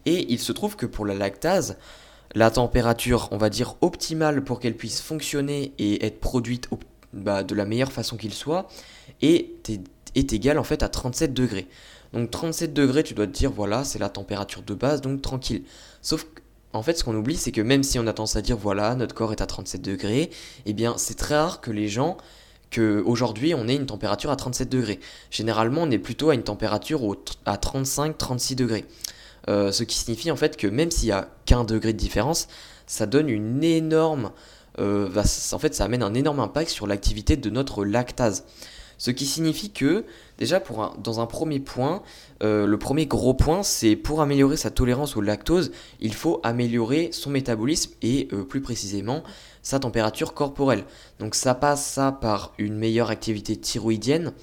Et 0.07 0.33
il 0.33 0.39
se 0.39 0.53
trouve 0.53 0.77
que 0.77 0.87
pour 0.87 1.07
la 1.07 1.15
lactase, 1.15 1.77
la 2.35 2.51
température, 2.51 3.29
on 3.33 3.39
va 3.39 3.51
dire, 3.51 3.75
optimale 3.81 4.45
pour 4.45 4.61
qu'elle 4.61 4.77
puisse 4.77 5.01
fonctionner 5.01 5.73
et 5.79 6.05
être 6.05 6.21
produite 6.21 6.69
bah, 7.13 7.43
de 7.43 7.55
la 7.55 7.65
meilleure 7.65 7.93
façon 7.93 8.17
qu'il 8.17 8.33
soit, 8.33 8.69
est, 9.21 9.69
égale 10.15 10.59
en 10.59 10.65
fait 10.65 10.83
à 10.83 10.89
37 10.89 11.35
degrés. 11.35 11.67
Donc 12.13 12.31
37 12.31 12.73
degrés, 12.73 13.03
tu 13.03 13.15
dois 13.15 13.27
te 13.27 13.33
dire, 13.33 13.51
voilà, 13.51 13.85
c'est 13.85 13.99
la 13.99 14.09
température 14.09 14.63
de 14.63 14.75
base, 14.75 15.01
donc 15.01 15.23
tranquille. 15.23 15.63
Sauf 16.03 16.27
en 16.73 16.83
fait, 16.83 16.99
ce 16.99 17.05
qu'on 17.05 17.15
oublie, 17.17 17.37
c'est 17.37 17.53
que 17.53 17.61
même 17.61 17.83
si 17.83 17.99
on 17.99 18.07
a 18.07 18.13
tendance 18.13 18.37
à 18.37 18.43
dire 18.43 18.57
voilà, 18.57 18.95
notre 18.95 19.15
corps 19.15 19.33
est 19.33 19.41
à 19.41 19.47
37 19.47 19.83
degrés, 19.83 20.31
eh 20.67 20.73
bien, 20.73 20.95
c'est 20.99 21.15
très 21.15 21.37
rare 21.37 21.61
que 21.61 21.71
les 21.71 21.89
gens, 21.89 22.17
qu'aujourd'hui, 22.71 23.55
on 23.55 23.67
ait 23.69 23.75
une 23.75 23.87
température 23.87 24.31
à 24.31 24.37
37 24.37 24.69
degrés. 24.69 25.01
Généralement, 25.31 25.83
on 25.83 25.91
est 25.91 25.99
plutôt 25.99 26.31
à 26.31 26.35
une 26.35 26.43
température 26.43 27.03
à 27.45 27.57
35-36 27.57 28.55
degrés. 28.55 28.85
Euh, 29.49 29.73
ce 29.73 29.85
qui 29.85 29.97
signifie 29.97 30.31
en 30.31 30.37
fait 30.37 30.57
que 30.59 30.67
même 30.67 30.91
s'il 30.91 31.09
y 31.09 31.13
a 31.13 31.29
qu'un 31.47 31.65
degré 31.65 31.93
de 31.93 31.99
différence, 31.99 32.47
ça 32.87 33.07
donne 33.07 33.29
une 33.29 33.65
énorme. 33.65 34.33
Euh, 34.79 35.09
en 35.53 35.59
fait, 35.59 35.75
ça 35.75 35.85
amène 35.85 36.03
un 36.03 36.15
énorme 36.15 36.41
impact 36.41 36.71
sur 36.71 36.87
l'activité 36.87 37.37
de 37.37 37.51
notre 37.51 37.85
lactase. 37.85 38.45
Ce 39.01 39.11
qui 39.11 39.25
signifie 39.25 39.71
que, 39.71 40.05
déjà, 40.37 40.63
dans 40.99 41.21
un 41.21 41.27
premier 41.27 41.59
point, 41.59 42.03
euh, 42.43 42.67
le 42.67 42.79
premier 42.79 43.07
gros 43.07 43.33
point, 43.33 43.63
c'est 43.63 43.97
pour 43.97 44.21
améliorer 44.21 44.59
sa 44.59 44.71
tolérance 44.71 45.17
au 45.17 45.23
lactose, 45.23 45.73
il 46.01 46.13
faut 46.13 46.39
améliorer 46.43 47.09
son 47.11 47.31
métabolisme 47.31 47.93
et 48.03 48.29
euh, 48.35 48.45
plus 48.45 48.61
précisément 48.61 49.23
sa 49.63 49.79
température 49.79 50.35
corporelle. 50.35 50.85
Donc 51.19 51.35
ça 51.35 51.55
passe 51.55 51.83
ça 51.83 52.13
par 52.13 52.53
une 52.59 52.77
meilleure 52.77 53.09
activité 53.09 53.57
thyroïdienne, 53.57 54.35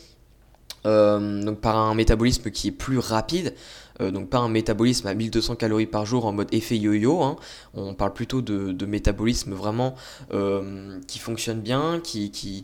euh, 0.88 1.44
donc 1.44 1.62
par 1.62 1.78
un 1.78 1.94
métabolisme 1.94 2.50
qui 2.50 2.70
est 2.70 2.72
plus 2.72 2.98
rapide, 2.98 3.54
donc 4.00 4.30
pas 4.30 4.40
un 4.40 4.50
métabolisme 4.50 5.08
à 5.08 5.14
1200 5.14 5.56
calories 5.56 5.88
par 5.88 6.06
jour 6.06 6.26
en 6.26 6.32
mode 6.32 6.52
effet 6.52 6.78
yo-yo, 6.78 7.22
hein. 7.24 7.36
on 7.74 7.96
parle 7.96 8.14
plutôt 8.14 8.44
de, 8.44 8.86
métabolisme 8.86 9.54
vraiment 9.54 9.96
qui 11.08 11.18
fonctionne 11.18 11.62
bien, 11.62 12.00
qui, 12.04 12.64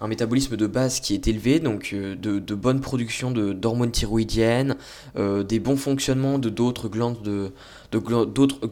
un 0.00 0.08
métabolisme 0.08 0.56
de 0.56 0.66
base 0.66 1.00
qui 1.00 1.14
est 1.14 1.28
élevé, 1.28 1.60
donc 1.60 1.90
euh, 1.92 2.14
de, 2.16 2.54
bonne 2.54 2.80
production 2.80 3.30
d'hormones 3.30 3.92
thyroïdiennes, 3.92 4.76
euh, 5.16 5.42
des 5.42 5.60
bons 5.60 5.76
fonctionnements 5.76 6.38
de 6.38 6.48
d'autres 6.48 6.88
glandes 6.88 7.22
de, 7.22 7.52
euh, 7.94 8.70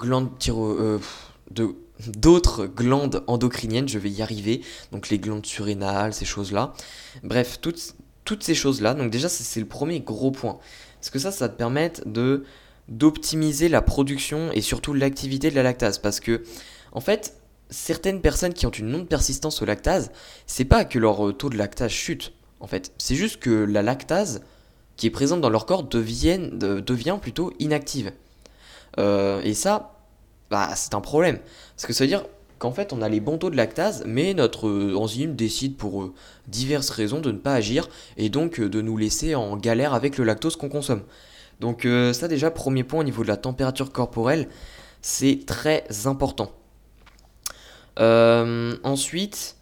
d'autres 2.17 2.67
glandes 2.67 3.23
endocriniennes, 3.27 3.89
je 3.89 3.99
vais 3.99 4.11
y 4.11 4.23
arriver, 4.23 4.61
donc 4.93 5.09
les 5.09 5.19
glandes 5.19 5.47
surrénales, 5.47 6.13
ces 6.13 6.25
choses-là. 6.25 6.73
Bref, 7.23 7.59
toutes, 7.61 7.95
toutes 8.25 8.43
ces 8.43 8.55
choses-là, 8.55 8.95
donc 8.95 9.11
déjà 9.11 9.29
c'est 9.29 9.61
le 9.61 9.67
premier 9.67 10.01
gros 10.01 10.31
point. 10.31 10.59
Parce 10.99 11.11
que 11.11 11.19
ça, 11.19 11.31
ça 11.31 11.49
te 11.49 11.57
permet 11.57 11.93
de 12.07 12.45
d'optimiser 12.89 13.71
la 13.71 13.81
production 13.81 14.53
et 14.53 14.61
surtout 14.61 14.93
l'activité 14.93 15.51
de 15.51 15.55
la 15.55 15.63
lactase. 15.63 15.99
Parce 15.99 16.21
que, 16.21 16.43
en 16.93 17.01
fait, 17.01 17.35
certaines 17.71 18.21
personnes 18.21 18.55
qui 18.55 18.67
ont 18.67 18.71
une 18.71 18.89
non-persistance 18.89 19.63
au 19.63 19.65
lactase, 19.65 20.11
c'est 20.47 20.65
pas 20.65 20.85
que 20.85 20.99
leur 20.99 21.29
euh, 21.29 21.33
taux 21.33 21.51
de 21.51 21.57
lactase 21.57 21.91
chute, 21.91 22.33
en 22.61 22.67
fait. 22.67 22.93
C'est 22.99 23.15
juste 23.15 23.41
que 23.41 23.51
la 23.51 23.83
lactase 23.83 24.43
qui 24.97 25.07
est 25.07 25.11
présente 25.11 25.41
dans 25.41 25.51
leur 25.51 25.67
corps 25.67 25.83
devient 25.83 27.19
plutôt 27.21 27.53
inactive. 27.59 28.13
Euh, 28.99 29.41
et 29.43 29.55
ça, 29.55 29.99
bah, 30.51 30.71
c'est 30.77 30.95
un 30.95 31.01
problème. 31.01 31.41
Parce 31.75 31.87
que 31.87 31.93
ça 31.93 32.05
veut 32.05 32.09
dire 32.09 32.25
qu'en 32.61 32.71
fait, 32.71 32.93
on 32.93 33.03
a 33.03 33.09
les 33.09 33.19
bons 33.19 33.39
taux 33.39 33.51
de 33.51 33.57
lactase, 33.57 34.05
mais 34.07 34.35
notre 34.35 34.69
euh, 34.69 34.95
enzyme 34.97 35.35
décide 35.35 35.77
pour 35.77 36.13
diverses 36.47 36.91
raisons 36.91 37.21
de 37.21 37.33
ne 37.33 37.39
pas 37.39 37.55
agir 37.55 37.89
et 38.17 38.29
donc 38.29 38.61
de 38.61 38.81
nous 38.81 38.97
laisser 38.97 39.35
en 39.35 39.57
galère 39.57 39.95
avec 39.95 40.17
le 40.17 40.25
lactose 40.25 40.55
qu'on 40.55 40.69
consomme. 40.69 41.03
Donc 41.61 41.87
ça 42.13 42.27
déjà, 42.27 42.51
premier 42.51 42.83
point 42.83 43.01
au 43.01 43.05
niveau 43.05 43.23
de 43.23 43.29
la 43.29 43.37
température 43.37 43.93
corporelle, 43.93 44.49
c'est 45.03 45.41
très 45.47 45.85
important. 46.07 46.53
Ensuite, 47.99 49.57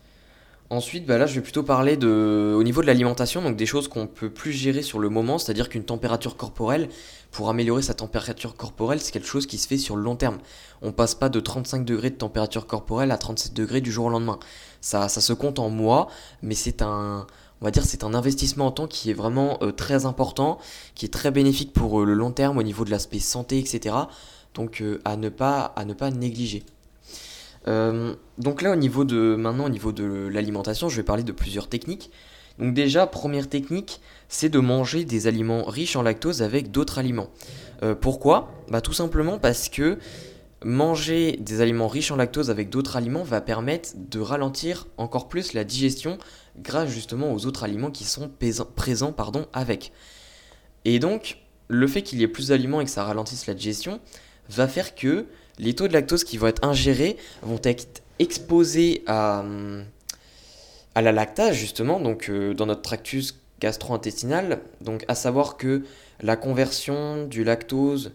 ensuite 0.71 1.07
bah 1.07 1.19
là, 1.19 1.27
je 1.27 1.35
vais 1.35 1.41
plutôt 1.41 1.63
parler 1.63 1.97
de, 1.97 2.55
au 2.57 2.63
niveau 2.63 2.81
de 2.81 2.87
l'alimentation, 2.87 3.43
donc 3.43 3.57
des 3.57 3.67
choses 3.67 3.89
qu'on 3.89 4.07
peut 4.07 4.31
plus 4.31 4.53
gérer 4.53 4.83
sur 4.83 4.99
le 4.99 5.09
moment, 5.09 5.39
c'est-à-dire 5.39 5.69
qu'une 5.69 5.85
température 5.85 6.37
corporelle, 6.37 6.89
pour 7.33 7.49
améliorer 7.49 7.83
sa 7.83 7.95
température 7.95 8.57
corporelle, 8.57 9.01
c'est 9.01 9.11
quelque 9.11 9.27
chose 9.27 9.47
qui 9.47 9.59
se 9.59 9.67
fait 9.67 9.79
sur 9.79 9.97
le 9.97 10.03
long 10.03 10.17
terme. 10.17 10.39
On 10.83 10.93
passe 10.93 11.15
pas 11.15 11.31
de 11.31 11.41
35 11.41 11.85
degrés 11.85 12.11
de 12.11 12.17
température 12.17 12.67
corporelle 12.67 13.11
à 13.11 13.17
37 13.17 13.55
degrés 13.55 13.81
du 13.81 13.91
jour 13.91 14.07
au 14.07 14.11
lendemain. 14.11 14.39
Ça, 14.81 15.09
ça 15.09 15.21
se 15.21 15.33
compte 15.33 15.59
en 15.59 15.71
mois, 15.71 16.09
mais 16.43 16.55
c'est 16.55 16.83
un, 16.83 17.27
on 17.63 17.65
va 17.65 17.71
dire 17.71 17.85
c'est 17.85 18.05
un 18.05 18.13
investissement 18.13 18.67
en 18.67 18.71
temps 18.73 18.87
qui 18.87 19.11
est 19.11 19.15
vraiment 19.15 19.59
euh, 19.63 19.73
très 19.73 20.05
important, 20.05 20.59
qui 20.95 21.07
est 21.07 21.13
très 21.13 21.31
bénéfique 21.31 21.73
pour 21.73 22.03
euh, 22.03 22.05
le 22.05 22.13
long 22.13 22.33
terme 22.33 22.59
au 22.59 22.63
niveau 22.63 22.85
de 22.85 22.91
l'aspect 22.91 23.21
santé, 23.21 23.59
etc. 23.59 23.95
Donc 24.55 24.83
euh, 24.83 25.01
à, 25.05 25.17
ne 25.17 25.29
pas, 25.29 25.73
à 25.77 25.85
ne 25.85 25.95
pas 25.95 26.11
négliger. 26.11 26.65
Donc 27.67 28.63
là 28.63 28.73
au 28.73 28.77
niveau 28.77 29.05
de 29.05 29.37
maintenant 29.37 29.67
au 29.67 29.71
niveau 29.71 29.93
de 29.93 30.29
l'alimentation, 30.33 30.89
je 30.89 30.97
vais 30.97 31.03
parler 31.03 31.23
de 31.23 31.33
plusieurs 31.33 31.69
techniques. 31.69 32.11
Donc 32.59 32.75
déjà 32.75 33.07
première 33.07 33.49
technique, 33.49 34.01
c'est 34.29 34.49
de 34.49 34.59
manger 34.59 35.05
des 35.05 35.27
aliments 35.27 35.65
riches 35.65 35.97
en 35.97 36.03
lactose 36.03 36.43
avec 36.43 36.71
d'autres 36.71 36.99
aliments. 36.99 37.31
pourquoi? 38.01 38.53
Bah 38.69 38.81
tout 38.81 38.93
simplement 38.93 39.39
parce 39.39 39.69
que 39.69 39.99
manger 40.65 41.39
des 41.41 41.61
aliments 41.61 41.89
riches 41.89 42.11
en 42.11 42.17
lactose 42.17 42.51
avec 42.51 42.71
d'autres 42.71 42.97
aliments 42.97 43.23
va 43.23 43.41
permettre 43.41 43.91
de 43.97 44.21
ralentir 44.21 44.87
encore 44.97 45.29
plus 45.29 45.53
la 45.53 45.65
digestion 45.65 46.19
grâce 46.59 46.89
justement 46.89 47.33
aux 47.33 47.47
autres 47.47 47.65
aliments 47.65 47.91
qui 47.91 48.05
sont 48.05 48.31
présents 48.77 49.13
pardon, 49.13 49.47
avec. 49.53 49.93
Et 50.85 50.99
donc, 50.99 51.39
le 51.69 51.87
fait 51.87 52.03
qu'il 52.03 52.21
y 52.21 52.23
ait 52.23 52.29
plus 52.29 52.49
d'aliments 52.49 52.81
et 52.81 52.85
que 52.85 52.91
ça 52.91 53.05
ralentisse 53.05 53.47
la 53.47 53.55
digestion 53.55 54.01
va 54.49 54.69
faire 54.69 54.95
que 54.95 55.27
les 55.63 55.75
taux 55.75 55.89
de 55.89 55.93
lactose 55.93 56.25
qui 56.25 56.37
vont 56.37 56.49
être 56.49 56.65
ingérés 56.65 57.17
vont 57.41 57.61
être 57.63 58.03
exposés 58.19 59.03
à, 59.07 59.45
la 60.97 61.13
lactase 61.13 61.55
justement, 61.55 62.01
donc 62.01 62.29
euh, 62.29 62.53
dans 62.53 62.67
notre 62.67 62.83
tractus 62.83 63.39
gastro-intestinal, 63.61 64.61
donc 64.81 65.05
à 65.09 65.15
savoir 65.15 65.57
que 65.57 65.83
la 66.21 66.37
conversion 66.37 67.25
du 67.27 67.45
lactose 67.45 68.13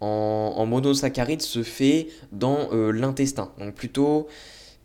en, 0.00 0.54
en 0.56 0.66
monosaccharide 0.66 1.42
se 1.42 1.62
fait 1.62 2.08
dans 2.32 2.68
euh, 2.72 2.90
l'intestin. 2.90 3.52
Donc 3.58 3.74
plutôt 3.74 4.26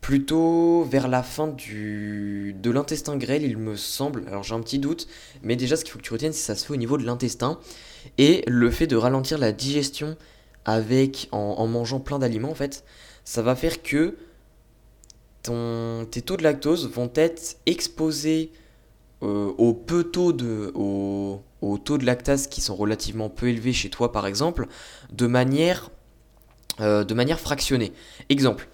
plutôt 0.01 0.83
vers 0.83 1.07
la 1.07 1.23
fin 1.23 1.47
de 1.47 2.71
l'intestin 2.71 3.17
grêle, 3.17 3.43
il 3.43 3.57
me 3.57 3.75
semble. 3.75 4.23
Alors 4.27 4.43
j'ai 4.43 4.55
un 4.55 4.61
petit 4.61 4.79
doute, 4.79 5.07
mais 5.43 5.55
déjà 5.55 5.75
ce 5.77 5.83
qu'il 5.83 5.93
faut 5.93 5.99
que 5.99 6.03
tu 6.03 6.11
retiennes, 6.11 6.33
c'est 6.33 6.39
que 6.39 6.45
ça 6.45 6.55
se 6.55 6.65
fait 6.65 6.73
au 6.73 6.77
niveau 6.77 6.97
de 6.97 7.05
l'intestin. 7.05 7.59
Et 8.17 8.43
le 8.47 8.71
fait 8.71 8.87
de 8.87 8.95
ralentir 8.95 9.37
la 9.37 9.51
digestion 9.51 10.17
avec 10.65 11.27
en, 11.31 11.65
mangeant 11.67 11.99
plein 11.99 12.19
d'aliments, 12.19 12.51
en 12.51 12.55
fait, 12.55 12.83
ça 13.23 13.41
va 13.41 13.55
faire 13.55 13.81
que 13.81 14.15
ton, 15.43 16.05
tes 16.09 16.21
taux 16.21 16.37
de 16.37 16.43
lactose 16.43 16.89
vont 16.89 17.11
être 17.15 17.57
exposés 17.65 18.51
euh, 19.23 19.51
au 19.57 19.73
peu 19.73 20.03
taux 20.03 20.33
de, 20.33 20.71
au, 20.75 21.41
taux 21.83 21.97
de 21.97 22.05
lactase 22.05 22.47
qui 22.47 22.61
sont 22.61 22.75
relativement 22.75 23.29
peu 23.29 23.49
élevés 23.49 23.73
chez 23.73 23.89
toi, 23.89 24.11
par 24.11 24.27
exemple, 24.27 24.67
de 25.11 25.27
manière, 25.27 25.89
euh, 26.79 27.03
de 27.03 27.13
manière 27.13 27.39
fractionnée. 27.39 27.91
Exemple, 28.29 28.67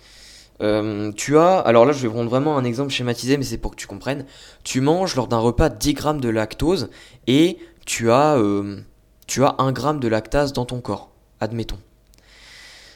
euh, 0.62 1.12
tu 1.12 1.38
as, 1.38 1.60
alors 1.60 1.86
là 1.86 1.92
je 1.92 2.02
vais 2.02 2.12
prendre 2.12 2.30
vraiment 2.30 2.58
un 2.58 2.64
exemple 2.64 2.92
schématisé, 2.92 3.38
mais 3.38 3.44
c'est 3.44 3.58
pour 3.58 3.72
que 3.72 3.76
tu 3.76 3.88
comprennes. 3.88 4.26
Tu 4.64 4.82
manges 4.82 5.16
lors 5.16 5.28
d'un 5.28 5.38
repas 5.38 5.70
10 5.70 5.94
grammes 5.94 6.22
de 6.22 6.30
lactose 6.30 6.90
et 7.28 7.58
tu 7.86 8.12
as, 8.12 8.38
euh, 8.38 8.80
tu 9.28 9.44
as 9.44 9.56
1 9.60 9.72
gramme 9.72 10.00
de 10.00 10.08
lactase 10.08 10.54
dans 10.54 10.66
ton 10.66 10.82
corps, 10.82 11.12
admettons. 11.40 11.80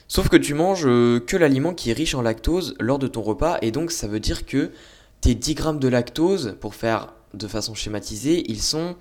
Sauf 0.07 0.27
que 0.27 0.37
tu 0.37 0.53
manges 0.53 0.85
euh, 0.85 1.19
que 1.19 1.37
l'aliment 1.37 1.73
qui 1.73 1.89
est 1.89 1.93
riche 1.93 2.15
en 2.15 2.21
lactose 2.21 2.75
lors 2.79 2.99
de 2.99 3.07
ton 3.07 3.21
repas, 3.21 3.57
et 3.61 3.71
donc 3.71 3.91
ça 3.91 4.07
veut 4.07 4.19
dire 4.19 4.45
que 4.45 4.71
tes 5.21 5.35
10 5.35 5.55
grammes 5.55 5.79
de 5.79 5.87
lactose, 5.87 6.57
pour 6.59 6.75
faire 6.75 7.13
de 7.33 7.47
façon 7.47 7.75
schématisée, 7.75 8.43
ils 8.51 8.61
sont 8.61 8.95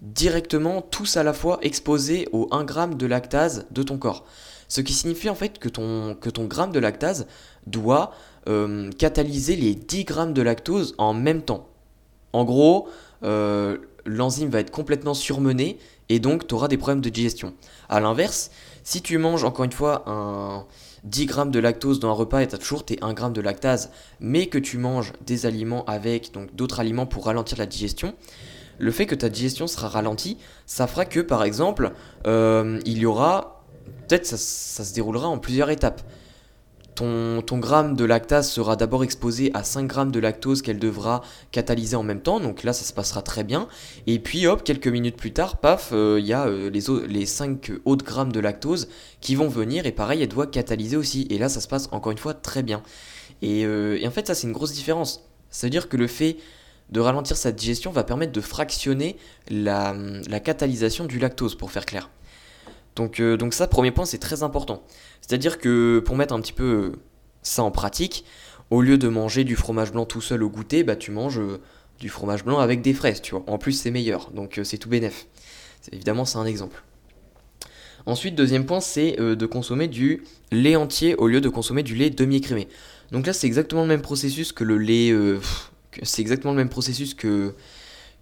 directement 0.00 0.82
tous 0.82 1.16
à 1.16 1.22
la 1.22 1.32
fois 1.32 1.58
exposés 1.62 2.28
au 2.32 2.48
1 2.50 2.64
gramme 2.64 2.94
de 2.96 3.06
lactase 3.06 3.66
de 3.70 3.82
ton 3.82 3.98
corps. 3.98 4.26
Ce 4.68 4.80
qui 4.80 4.92
signifie 4.92 5.28
en 5.28 5.34
fait 5.34 5.58
que 5.58 5.68
ton, 5.68 6.14
que 6.14 6.30
gramme 6.46 6.72
de 6.72 6.78
lactase 6.78 7.26
doit 7.66 8.12
euh, 8.48 8.90
catalyser 8.92 9.56
les 9.56 9.74
10 9.74 10.04
grammes 10.04 10.32
de 10.34 10.42
lactose 10.42 10.94
en 10.98 11.14
même 11.14 11.42
temps. 11.42 11.68
En 12.32 12.44
gros, 12.44 12.88
euh, 13.22 13.78
l'enzyme 14.04 14.50
va 14.50 14.60
être 14.60 14.70
complètement 14.70 15.14
surmenée 15.14 15.78
et 16.08 16.18
donc 16.18 16.46
tu 16.46 16.54
auras 16.54 16.68
des 16.68 16.76
problèmes 16.76 17.00
de 17.00 17.08
digestion. 17.08 17.54
A 17.88 18.00
l'inverse, 18.00 18.50
si 18.84 19.02
tu 19.02 19.18
manges 19.18 19.42
encore 19.44 19.64
une 19.64 19.72
fois 19.72 20.04
un 20.06 20.66
10 21.04 21.26
grammes 21.26 21.50
de 21.50 21.58
lactose 21.58 22.00
dans 22.00 22.10
un 22.10 22.12
repas 22.12 22.40
et 22.40 22.46
tu 22.46 22.54
as 22.54 22.58
toujours 22.58 22.84
tes 22.84 22.98
1 23.02 23.12
gramme 23.14 23.32
de 23.32 23.40
lactase, 23.40 23.90
mais 24.20 24.46
que 24.46 24.58
tu 24.58 24.78
manges 24.78 25.12
des 25.26 25.46
aliments 25.46 25.84
avec 25.86 26.32
donc 26.32 26.54
d'autres 26.54 26.80
aliments 26.80 27.06
pour 27.06 27.26
ralentir 27.26 27.58
la 27.58 27.66
digestion, 27.66 28.14
le 28.78 28.90
fait 28.90 29.06
que 29.06 29.14
ta 29.14 29.28
digestion 29.28 29.66
sera 29.66 29.88
ralentie, 29.88 30.38
ça 30.66 30.86
fera 30.86 31.04
que 31.04 31.20
par 31.20 31.44
exemple, 31.44 31.92
euh, 32.26 32.80
il 32.84 32.98
y 32.98 33.06
aura, 33.06 33.64
peut-être 34.06 34.26
ça, 34.26 34.36
ça 34.36 34.84
se 34.84 34.94
déroulera 34.94 35.28
en 35.28 35.38
plusieurs 35.38 35.70
étapes. 35.70 36.02
Ton, 36.94 37.42
gramme 37.58 37.96
de 37.96 38.04
lactase 38.04 38.50
sera 38.50 38.76
d'abord 38.76 39.02
exposé 39.02 39.50
à 39.54 39.64
5 39.64 39.86
grammes 39.86 40.10
de 40.12 40.20
lactose 40.20 40.62
qu'elle 40.62 40.78
devra 40.78 41.22
catalyser 41.50 41.96
en 41.96 42.04
même 42.04 42.20
temps, 42.20 42.38
donc 42.38 42.62
là 42.62 42.72
ça 42.72 42.84
se 42.84 42.92
passera 42.92 43.20
très 43.20 43.42
bien. 43.42 43.68
Et 44.06 44.18
puis 44.18 44.46
hop, 44.46 44.62
quelques 44.62 44.86
minutes 44.86 45.16
plus 45.16 45.32
tard, 45.32 45.56
paf, 45.56 45.90
euh, 45.92 46.18
il 46.20 46.26
y 46.26 46.32
a 46.32 46.46
euh, 46.46 46.70
les, 46.70 46.82
les 47.08 47.26
5 47.26 47.72
autres 47.84 48.04
grammes 48.04 48.32
de 48.32 48.38
lactose 48.38 48.88
qui 49.20 49.34
vont 49.34 49.48
venir 49.48 49.86
et 49.86 49.92
pareil, 49.92 50.22
elle 50.22 50.28
doit 50.28 50.46
catalyser 50.46 50.96
aussi. 50.96 51.26
Et 51.30 51.38
là 51.38 51.48
ça 51.48 51.60
se 51.60 51.66
passe 51.66 51.88
encore 51.90 52.12
une 52.12 52.18
fois 52.18 52.34
très 52.34 52.62
bien. 52.62 52.82
Et, 53.42 53.64
euh, 53.64 53.98
en 54.06 54.10
fait 54.10 54.26
ça 54.26 54.34
c'est 54.34 54.46
une 54.46 54.52
grosse 54.52 54.72
différence. 54.72 55.24
C'est-à-dire 55.50 55.88
que 55.88 55.96
le 55.96 56.06
fait 56.06 56.36
de 56.90 57.00
ralentir 57.00 57.36
sa 57.36 57.50
digestion 57.50 57.90
va 57.90 58.04
permettre 58.04 58.32
de 58.32 58.40
fractionner 58.40 59.16
la, 59.48 59.96
la 60.28 60.40
catalysation 60.40 61.06
du 61.06 61.18
lactose, 61.18 61.56
pour 61.56 61.72
faire 61.72 61.86
clair. 61.86 62.08
Donc, 62.96 63.20
euh, 63.20 63.36
donc 63.36 63.54
ça, 63.54 63.66
premier 63.66 63.90
point, 63.90 64.04
c'est 64.04 64.18
très 64.18 64.42
important. 64.42 64.82
C'est-à-dire 65.20 65.58
que 65.58 66.02
pour 66.04 66.16
mettre 66.16 66.34
un 66.34 66.40
petit 66.40 66.52
peu 66.52 66.92
ça 67.42 67.62
en 67.62 67.70
pratique, 67.70 68.24
au 68.70 68.82
lieu 68.82 68.98
de 68.98 69.08
manger 69.08 69.44
du 69.44 69.56
fromage 69.56 69.92
blanc 69.92 70.06
tout 70.06 70.20
seul 70.20 70.42
au 70.42 70.48
goûter, 70.48 70.84
bah 70.84 70.96
tu 70.96 71.10
manges 71.10 71.38
euh, 71.38 71.60
du 71.98 72.08
fromage 72.08 72.44
blanc 72.44 72.58
avec 72.58 72.82
des 72.82 72.94
fraises, 72.94 73.20
tu 73.20 73.32
vois. 73.32 73.44
En 73.46 73.58
plus, 73.58 73.72
c'est 73.72 73.90
meilleur, 73.90 74.30
donc 74.30 74.58
euh, 74.58 74.64
c'est 74.64 74.78
tout 74.78 74.88
bénef. 74.88 75.26
Évidemment, 75.92 76.24
c'est 76.24 76.38
un 76.38 76.46
exemple. 76.46 76.82
Ensuite, 78.06 78.34
deuxième 78.34 78.66
point, 78.66 78.80
c'est 78.80 79.16
de 79.16 79.46
consommer 79.46 79.88
du 79.88 80.24
lait 80.50 80.76
entier 80.76 81.14
au 81.14 81.26
lieu 81.26 81.40
de 81.40 81.48
consommer 81.48 81.82
du 81.82 81.94
lait 81.94 82.10
demi-écrémé. 82.10 82.68
Donc 83.12 83.26
là, 83.26 83.32
c'est 83.32 83.46
exactement 83.46 83.82
le 83.82 83.88
même 83.88 84.02
processus 84.02 84.52
que 84.52 84.64
le 84.64 84.76
lait... 84.76 85.14
c'est 86.02 86.20
exactement 86.20 86.52
le 86.52 86.58
même 86.58 86.68
processus 86.68 87.14
que 87.14 87.54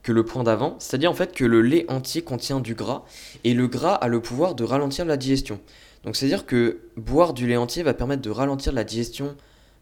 que 0.03 0.13
le 0.13 0.25
point 0.25 0.43
d'avant, 0.43 0.77
c'est-à-dire 0.79 1.11
en 1.11 1.15
fait 1.15 1.33
que 1.33 1.45
le 1.45 1.63
lait 1.63 1.85
entier 1.89 2.23
contient 2.23 2.61
du 2.61 2.75
gras, 2.75 3.05
et 3.45 3.55
le 3.55 3.69
gras 3.69 3.95
a 3.95 4.09
le 4.09 4.21
pouvoir 4.21 4.55
de 4.55 4.65
ralentir 4.65 5.05
la 5.05 5.17
digestion. 5.17 5.61
Donc 6.05 6.17
c'est-à-dire 6.17 6.47
que 6.47 6.81
boire 6.97 7.33
du 7.33 7.47
lait 7.47 7.57
entier 7.57 7.83
va 7.83 7.95
permettre 7.95 8.23
de 8.23 8.31
ralentir 8.31 8.73
la 8.73 8.85
digestion 8.85 9.37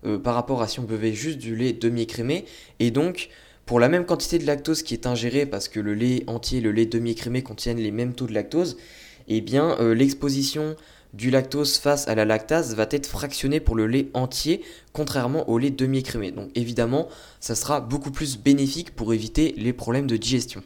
euh, 0.04 0.18
par 0.18 0.34
rapport 0.34 0.62
à 0.62 0.68
si 0.68 0.80
on 0.80 0.84
buvait 0.84 1.12
juste 1.12 1.38
du 1.38 1.56
lait 1.56 1.72
demi-écrémé, 1.72 2.44
et 2.78 2.90
donc 2.90 3.30
pour 3.64 3.80
la 3.80 3.88
même 3.88 4.04
quantité 4.04 4.38
de 4.38 4.46
lactose 4.46 4.82
qui 4.82 4.94
est 4.94 5.06
ingérée, 5.06 5.46
parce 5.46 5.68
que 5.68 5.80
le 5.80 5.94
lait 5.94 6.24
entier 6.26 6.58
et 6.58 6.60
le 6.60 6.72
lait 6.72 6.86
demi-écrémé 6.86 7.42
contiennent 7.42 7.78
les 7.78 7.92
mêmes 7.92 8.14
taux 8.14 8.26
de 8.26 8.34
lactose, 8.34 8.76
eh 9.28 9.40
bien 9.40 9.76
euh, 9.80 9.94
l'exposition 9.94 10.76
du 11.12 11.30
lactose 11.30 11.78
face 11.78 12.08
à 12.08 12.14
la 12.14 12.24
lactase 12.24 12.74
va 12.74 12.86
être 12.90 13.06
fractionné 13.06 13.60
pour 13.60 13.74
le 13.74 13.86
lait 13.86 14.08
entier, 14.14 14.62
contrairement 14.92 15.48
au 15.48 15.58
lait 15.58 15.70
demi-écrémé. 15.70 16.30
Donc 16.30 16.50
évidemment, 16.54 17.08
ça 17.40 17.54
sera 17.54 17.80
beaucoup 17.80 18.10
plus 18.10 18.38
bénéfique 18.38 18.94
pour 18.94 19.12
éviter 19.12 19.54
les 19.56 19.72
problèmes 19.72 20.06
de 20.06 20.16
digestion. 20.16 20.62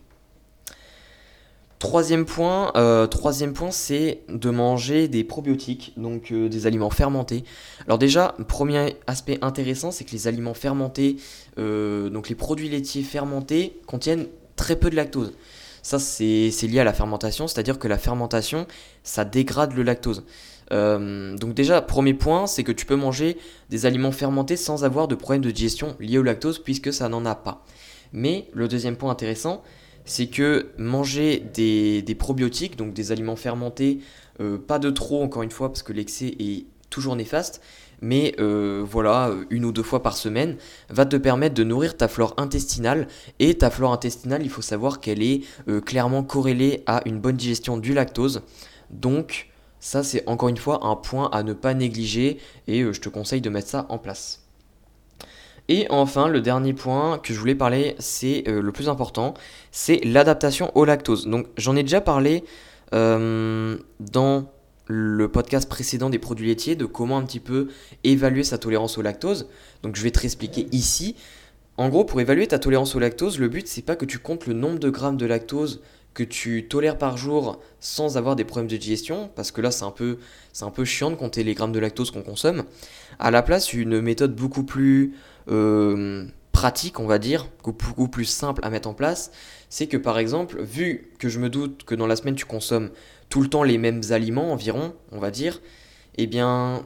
Troisième 1.85 2.25
point, 2.25 2.73
euh, 2.77 3.07
troisième 3.07 3.53
point, 3.53 3.71
c'est 3.71 4.21
de 4.31 4.49
manger 4.49 5.07
des 5.07 5.23
probiotiques, 5.23 5.93
donc 5.99 6.33
euh, 6.33 6.49
des 6.49 6.67
aliments 6.67 6.89
fermentés. 6.89 7.45
Alors 7.85 7.99
déjà, 7.99 8.35
premier 8.49 8.97
aspect 9.07 9.39
intéressant, 9.43 9.91
c'est 9.91 10.05
que 10.05 10.13
les 10.13 10.27
aliments 10.27 10.55
fermentés, 10.55 11.17
euh, 11.59 12.09
donc 12.09 12.31
les 12.31 12.37
produits 12.37 12.71
laitiers 12.71 13.03
fermentés, 13.03 13.79
contiennent 13.87 14.29
très 14.57 14.77
peu 14.77 14.89
de 14.89 14.97
lactose. 14.97 15.35
Ça, 15.85 15.99
c'est 15.99 16.51
lié 16.67 16.81
à 16.81 16.85
la 16.85 16.95
fermentation, 16.95 17.47
c'est-à-dire 17.47 17.79
que 17.79 17.89
la 17.89 17.99
fermentation, 17.99 18.67
ça 19.03 19.27
dégrade 19.27 19.75
le 19.75 19.83
lactose. 19.83 20.25
Euh, 20.73 21.37
donc 21.37 21.53
déjà, 21.53 21.83
premier 21.83 22.15
point, 22.15 22.47
c'est 22.47 22.65
que 22.65 22.73
tu 22.73 22.87
peux 22.87 22.97
manger 22.97 23.37
des 23.69 23.85
aliments 23.85 24.11
fermentés 24.11 24.57
sans 24.57 24.83
avoir 24.85 25.09
de 25.09 25.15
problème 25.15 25.43
de 25.43 25.51
digestion 25.51 25.95
lié 26.01 26.17
au 26.17 26.23
lactose, 26.23 26.59
puisque 26.59 26.91
ça 26.91 27.11
n'en 27.11 27.27
a 27.27 27.35
pas. 27.35 27.67
Mais 28.15 28.49
le 28.55 28.67
deuxième 28.67 28.97
point 28.97 29.11
intéressant, 29.11 29.63
c'est 30.07 30.29
que 30.29 30.71
manger 30.79 31.45
des, 31.53 32.17
probiotiques, 32.19 32.77
donc 32.77 32.95
des 32.95 33.13
aliments 33.13 33.37
fermentés, 33.37 34.01
euh, 34.41 34.57
pas 34.57 34.79
de 34.79 34.89
trop 34.89 35.23
encore 35.23 35.43
une 35.43 35.51
fois, 35.51 35.69
parce 35.69 35.83
que 35.83 35.93
l'excès 35.93 36.35
est 36.39 36.65
toujours 36.89 37.15
néfaste, 37.15 37.61
mais 38.01 38.35
euh, 38.39 38.85
voilà, 38.85 39.31
une 39.51 39.65
ou 39.65 39.73
deux 39.73 39.83
fois 39.83 40.03
par 40.03 40.17
semaine, 40.17 40.57
va 40.91 41.07
te 41.07 41.17
permettre 41.17 41.55
de 41.55 41.65
nourrir 41.65 41.97
ta 41.97 42.09
flore 42.09 42.35
intestinale. 42.37 43.09
Et 43.39 43.55
ta 43.55 43.71
flore 43.71 43.93
intestinale, 43.93 44.43
il 44.43 44.51
faut 44.51 44.63
savoir 44.63 45.01
qu'elle 45.01 45.23
est 45.23 45.43
euh, 45.69 45.81
clairement 45.81 46.23
corrélée 46.23 46.83
à 46.87 47.03
une 47.07 47.19
bonne 47.19 47.37
digestion 47.37 47.79
du 47.79 47.95
lactose. 47.95 48.43
Donc, 48.91 49.49
ça, 49.81 50.03
c'est 50.03 50.27
encore 50.29 50.49
une 50.49 50.57
fois 50.57 50.87
un 50.87 50.97
point 50.97 51.29
à 51.33 51.43
ne 51.43 51.53
pas 51.53 51.75
négliger 51.75 52.39
et 52.67 52.83
euh, 52.83 52.93
je 52.93 53.01
te 53.01 53.09
conseille 53.09 53.41
de 53.41 53.51
mettre 53.51 53.69
ça 53.69 53.87
en 53.89 53.99
place. 53.99 54.43
Et 55.69 55.87
enfin, 55.89 56.29
le 56.29 56.43
dernier 56.43 56.75
point 56.75 57.19
que 57.19 57.33
je 57.33 57.39
voulais 57.39 57.55
parler, 57.55 57.97
c'est 57.99 58.45
le 58.47 58.71
plus 58.71 58.91
important, 58.91 59.33
c'est 59.73 59.99
l'adaptation 60.05 60.71
au 60.75 60.85
lactose. 60.85 61.27
Donc 61.27 61.47
j'en 61.57 61.75
ai 61.75 61.83
déjà 61.83 62.03
parlé 62.03 62.45
dans 62.93 64.45
le 64.87 65.29
podcast 65.29 65.69
précédent 65.69 66.11
des 66.11 66.19
produits 66.19 66.49
laitiers, 66.49 66.77
de 66.77 66.85
comment 66.85 67.19
un 67.19 67.25
petit 67.25 67.41
peu 67.41 67.69
évaluer 68.03 68.45
sa 68.45 68.59
tolérance 68.59 68.99
au 68.99 69.03
lactose. 69.03 69.49
Donc 69.83 69.97
je 69.97 70.03
vais 70.03 70.11
te 70.11 70.21
réexpliquer 70.21 70.67
ici. 70.73 71.17
En 71.77 71.89
gros, 71.89 72.05
pour 72.05 72.21
évaluer 72.21 72.47
ta 72.47 72.59
tolérance 72.59 72.95
au 72.95 72.99
lactose, 72.99 73.39
le 73.39 73.49
but 73.49 73.67
c'est 73.67 73.83
pas 73.83 73.97
que 73.97 74.05
tu 74.05 74.19
comptes 74.19 74.47
le 74.47 74.55
nombre 74.55 74.79
de 74.79 74.91
grammes 74.91 75.17
de 75.17 75.27
lactose 75.27 75.81
que 76.13 76.23
tu 76.23 76.69
tolères 76.69 76.97
par 76.97 77.17
jour 77.17 77.61
sans 77.81 78.17
avoir 78.17 78.37
des 78.37 78.45
problèmes 78.45 78.69
de 78.69 78.77
digestion, 78.77 79.31
parce 79.35 79.51
que 79.51 79.61
là 79.61 79.71
c'est 79.71 79.85
un 79.85 79.91
peu, 79.91 80.19
c'est 80.53 80.65
un 80.65 80.71
peu 80.71 80.85
chiant 80.85 81.11
de 81.11 81.17
compter 81.17 81.43
les 81.43 81.55
grammes 81.55 81.73
de 81.73 81.81
lactose 81.81 82.13
qu'on 82.13 82.23
consomme. 82.23 82.65
À 83.19 83.31
la 83.31 83.43
place, 83.43 83.73
une 83.73 84.01
méthode 84.01 84.35
beaucoup 84.35 84.63
plus 84.63 85.15
euh, 85.51 86.25
pratique, 86.53 87.01
on 87.01 87.07
va 87.07 87.19
dire, 87.19 87.49
beaucoup 87.65 88.09
plus 88.09 88.25
simple 88.25 88.61
à 88.65 88.71
mettre 88.71 88.89
en 88.89 88.95
place, 88.95 89.33
c'est 89.69 89.89
que 89.89 89.97
par 89.97 90.19
exemple, 90.19 90.63
vu 90.63 91.11
que 91.19 91.29
je 91.29 91.41
me 91.41 91.51
doute 91.51 91.85
que 91.85 91.97
dans 91.97 92.07
la 92.07 92.15
semaine 92.15 92.37
tu 92.37 92.45
consommes 92.45 92.91
tout 93.29 93.43
le 93.43 93.49
temps 93.49 93.63
les 93.63 93.79
mêmes 93.79 94.03
aliments 94.11 94.53
environ, 94.53 94.95
on 95.13 95.19
va 95.19 95.31
dire, 95.31 95.61
eh 96.17 96.27
bien 96.27 96.83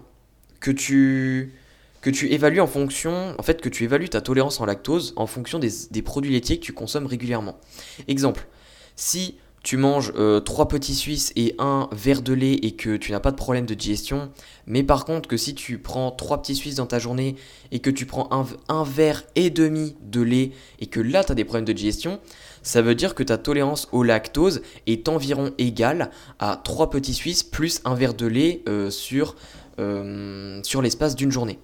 que 0.60 0.70
tu 0.70 1.52
que 2.00 2.10
tu 2.10 2.30
évalues 2.32 2.60
en 2.60 2.66
fonction, 2.66 3.34
en 3.38 3.42
fait 3.42 3.60
que 3.60 3.68
tu 3.68 3.84
évalues 3.84 4.08
ta 4.08 4.20
tolérance 4.20 4.60
en 4.60 4.66
lactose 4.66 5.12
en 5.16 5.26
fonction 5.26 5.58
des, 5.58 6.02
produits 6.02 6.32
laitiers 6.32 6.58
que 6.58 6.64
tu 6.64 6.72
consommes 6.72 7.06
régulièrement. 7.06 7.58
Exemple, 8.06 8.46
si 8.94 9.36
tu 9.64 9.76
manges 9.76 10.12
euh, 10.16 10.38
trois 10.38 10.68
petits 10.68 10.94
suisses 10.94 11.32
et 11.34 11.56
un 11.58 11.88
verre 11.90 12.22
de 12.22 12.32
lait 12.32 12.54
et 12.54 12.76
que 12.76 12.96
tu 12.96 13.10
n'as 13.10 13.20
pas 13.20 13.32
de 13.32 13.36
problème 13.36 13.66
de 13.66 13.74
digestion, 13.74 14.30
mais 14.66 14.84
par 14.84 15.04
contre 15.04 15.28
que 15.28 15.36
si 15.36 15.54
tu 15.54 15.78
prends 15.78 16.12
trois 16.12 16.40
petits 16.40 16.54
suisses 16.54 16.76
dans 16.76 16.86
ta 16.86 17.00
journée 17.00 17.34
et 17.72 17.80
que 17.80 17.90
tu 17.90 18.06
prends 18.06 18.28
un, 18.30 18.46
un 18.68 18.84
verre 18.84 19.24
et 19.34 19.50
demi 19.50 19.96
de 20.02 20.20
lait 20.20 20.52
et 20.78 20.86
que 20.86 21.00
là 21.00 21.24
tu 21.24 21.32
as 21.32 21.34
des 21.34 21.44
problèmes 21.44 21.64
de 21.64 21.72
digestion, 21.72 22.20
ça 22.62 22.82
veut 22.82 22.94
dire 22.94 23.14
que 23.14 23.22
ta 23.22 23.38
tolérance 23.38 23.88
au 23.92 24.02
lactose 24.02 24.62
est 24.86 25.08
environ 25.08 25.52
égale 25.58 26.10
à 26.38 26.60
3 26.62 26.90
petits 26.90 27.14
suisses 27.14 27.42
plus 27.42 27.80
un 27.84 27.94
verre 27.94 28.14
de 28.14 28.26
lait 28.26 28.62
euh, 28.68 28.90
sur, 28.90 29.36
euh, 29.78 30.60
sur 30.62 30.82
l'espace 30.82 31.14
d'une 31.14 31.30
journée. 31.30 31.58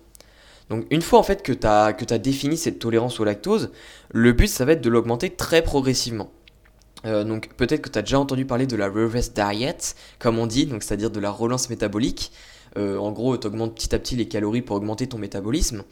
Donc 0.71 0.87
une 0.91 1.03
fois 1.03 1.19
en 1.19 1.23
fait 1.23 1.43
que 1.43 1.53
tu 1.53 1.67
as 1.67 2.19
défini 2.19 2.57
cette 2.57 2.79
tolérance 2.79 3.21
au 3.21 3.25
lactose, 3.25 3.71
le 4.13 4.33
but 4.33 4.47
ça 4.47 4.65
va 4.65 4.73
être 4.73 4.81
de 4.81 4.89
l'augmenter 4.89 5.31
très 5.31 5.63
progressivement. 5.63 6.31
Euh, 7.05 7.23
donc 7.23 7.51
peut-être 7.57 7.83
que 7.83 7.91
tu 7.91 7.99
as 7.99 8.03
déjà 8.03 8.19
entendu 8.19 8.47
parler 8.47 8.67
de 8.67 8.77
la 8.77 8.89
reverse 8.89 9.33
diet, 9.35 9.95
comme 10.19 10.39
on 10.39 10.47
dit, 10.47 10.65
donc 10.67 10.83
c'est-à-dire 10.83 11.11
de 11.11 11.21
la 11.21 11.31
relance 11.31 11.69
métabolique. 11.69 12.33
en 12.77 13.13
gros, 13.13 13.37
tu 13.37 13.47
augmentes 13.47 13.75
petit 13.75 13.95
à 13.95 13.99
petit 13.99 14.17
les 14.17 14.27
calories 14.27 14.63
pour 14.63 14.77
augmenter 14.77 15.07
ton 15.07 15.19
métabolisme. 15.19 15.85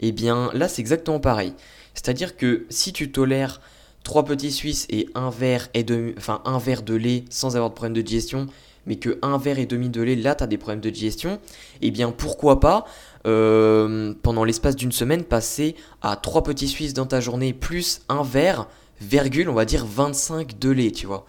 Et 0.00 0.08
eh 0.08 0.12
bien 0.12 0.50
là, 0.54 0.68
c'est 0.68 0.80
exactement 0.80 1.20
pareil. 1.20 1.54
C'est-à-dire 1.94 2.36
que 2.36 2.66
si 2.70 2.92
tu 2.92 3.10
tolères 3.10 3.60
3 4.04 4.24
petits 4.24 4.52
suisses 4.52 4.86
et 4.90 5.08
un 5.14 5.30
verre, 5.30 5.68
et 5.74 5.84
demi, 5.84 6.14
enfin, 6.16 6.42
un 6.44 6.58
verre 6.58 6.82
de 6.82 6.94
lait 6.94 7.24
sans 7.30 7.56
avoir 7.56 7.70
de 7.70 7.74
problème 7.74 7.94
de 7.94 8.02
digestion, 8.02 8.46
mais 8.86 8.96
que 8.96 9.18
un 9.22 9.38
verre 9.38 9.58
et 9.58 9.66
demi 9.66 9.88
de 9.88 10.02
lait, 10.02 10.16
là, 10.16 10.34
tu 10.34 10.44
as 10.44 10.46
des 10.46 10.58
problèmes 10.58 10.80
de 10.80 10.90
digestion, 10.90 11.38
eh 11.82 11.90
bien 11.90 12.10
pourquoi 12.10 12.60
pas, 12.60 12.86
euh, 13.26 14.14
pendant 14.22 14.44
l'espace 14.44 14.76
d'une 14.76 14.92
semaine, 14.92 15.24
passer 15.24 15.76
à 16.02 16.16
3 16.16 16.42
petits 16.42 16.68
suisses 16.68 16.94
dans 16.94 17.06
ta 17.06 17.20
journée, 17.20 17.52
plus 17.52 18.00
un 18.08 18.22
verre, 18.22 18.68
virgule, 19.00 19.48
on 19.48 19.54
va 19.54 19.64
dire 19.64 19.84
25 19.86 20.58
de 20.58 20.70
lait, 20.70 20.90
tu 20.90 21.06
vois. 21.06 21.26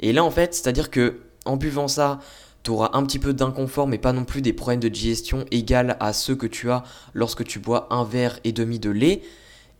Et 0.00 0.12
là, 0.12 0.24
en 0.24 0.30
fait, 0.30 0.54
c'est-à-dire 0.54 0.90
que 0.90 1.20
en 1.44 1.56
buvant 1.56 1.88
ça, 1.88 2.20
tu 2.62 2.70
auras 2.70 2.90
un 2.94 3.04
petit 3.04 3.18
peu 3.18 3.34
d'inconfort, 3.34 3.86
mais 3.86 3.98
pas 3.98 4.12
non 4.12 4.24
plus 4.24 4.40
des 4.40 4.52
problèmes 4.52 4.80
de 4.80 4.88
digestion 4.88 5.44
égales 5.50 5.96
à 6.00 6.12
ceux 6.12 6.34
que 6.34 6.46
tu 6.46 6.70
as 6.70 6.82
lorsque 7.12 7.44
tu 7.44 7.58
bois 7.58 7.86
un 7.90 8.04
verre 8.04 8.40
et 8.44 8.52
demi 8.52 8.78
de 8.78 8.90
lait. 8.90 9.22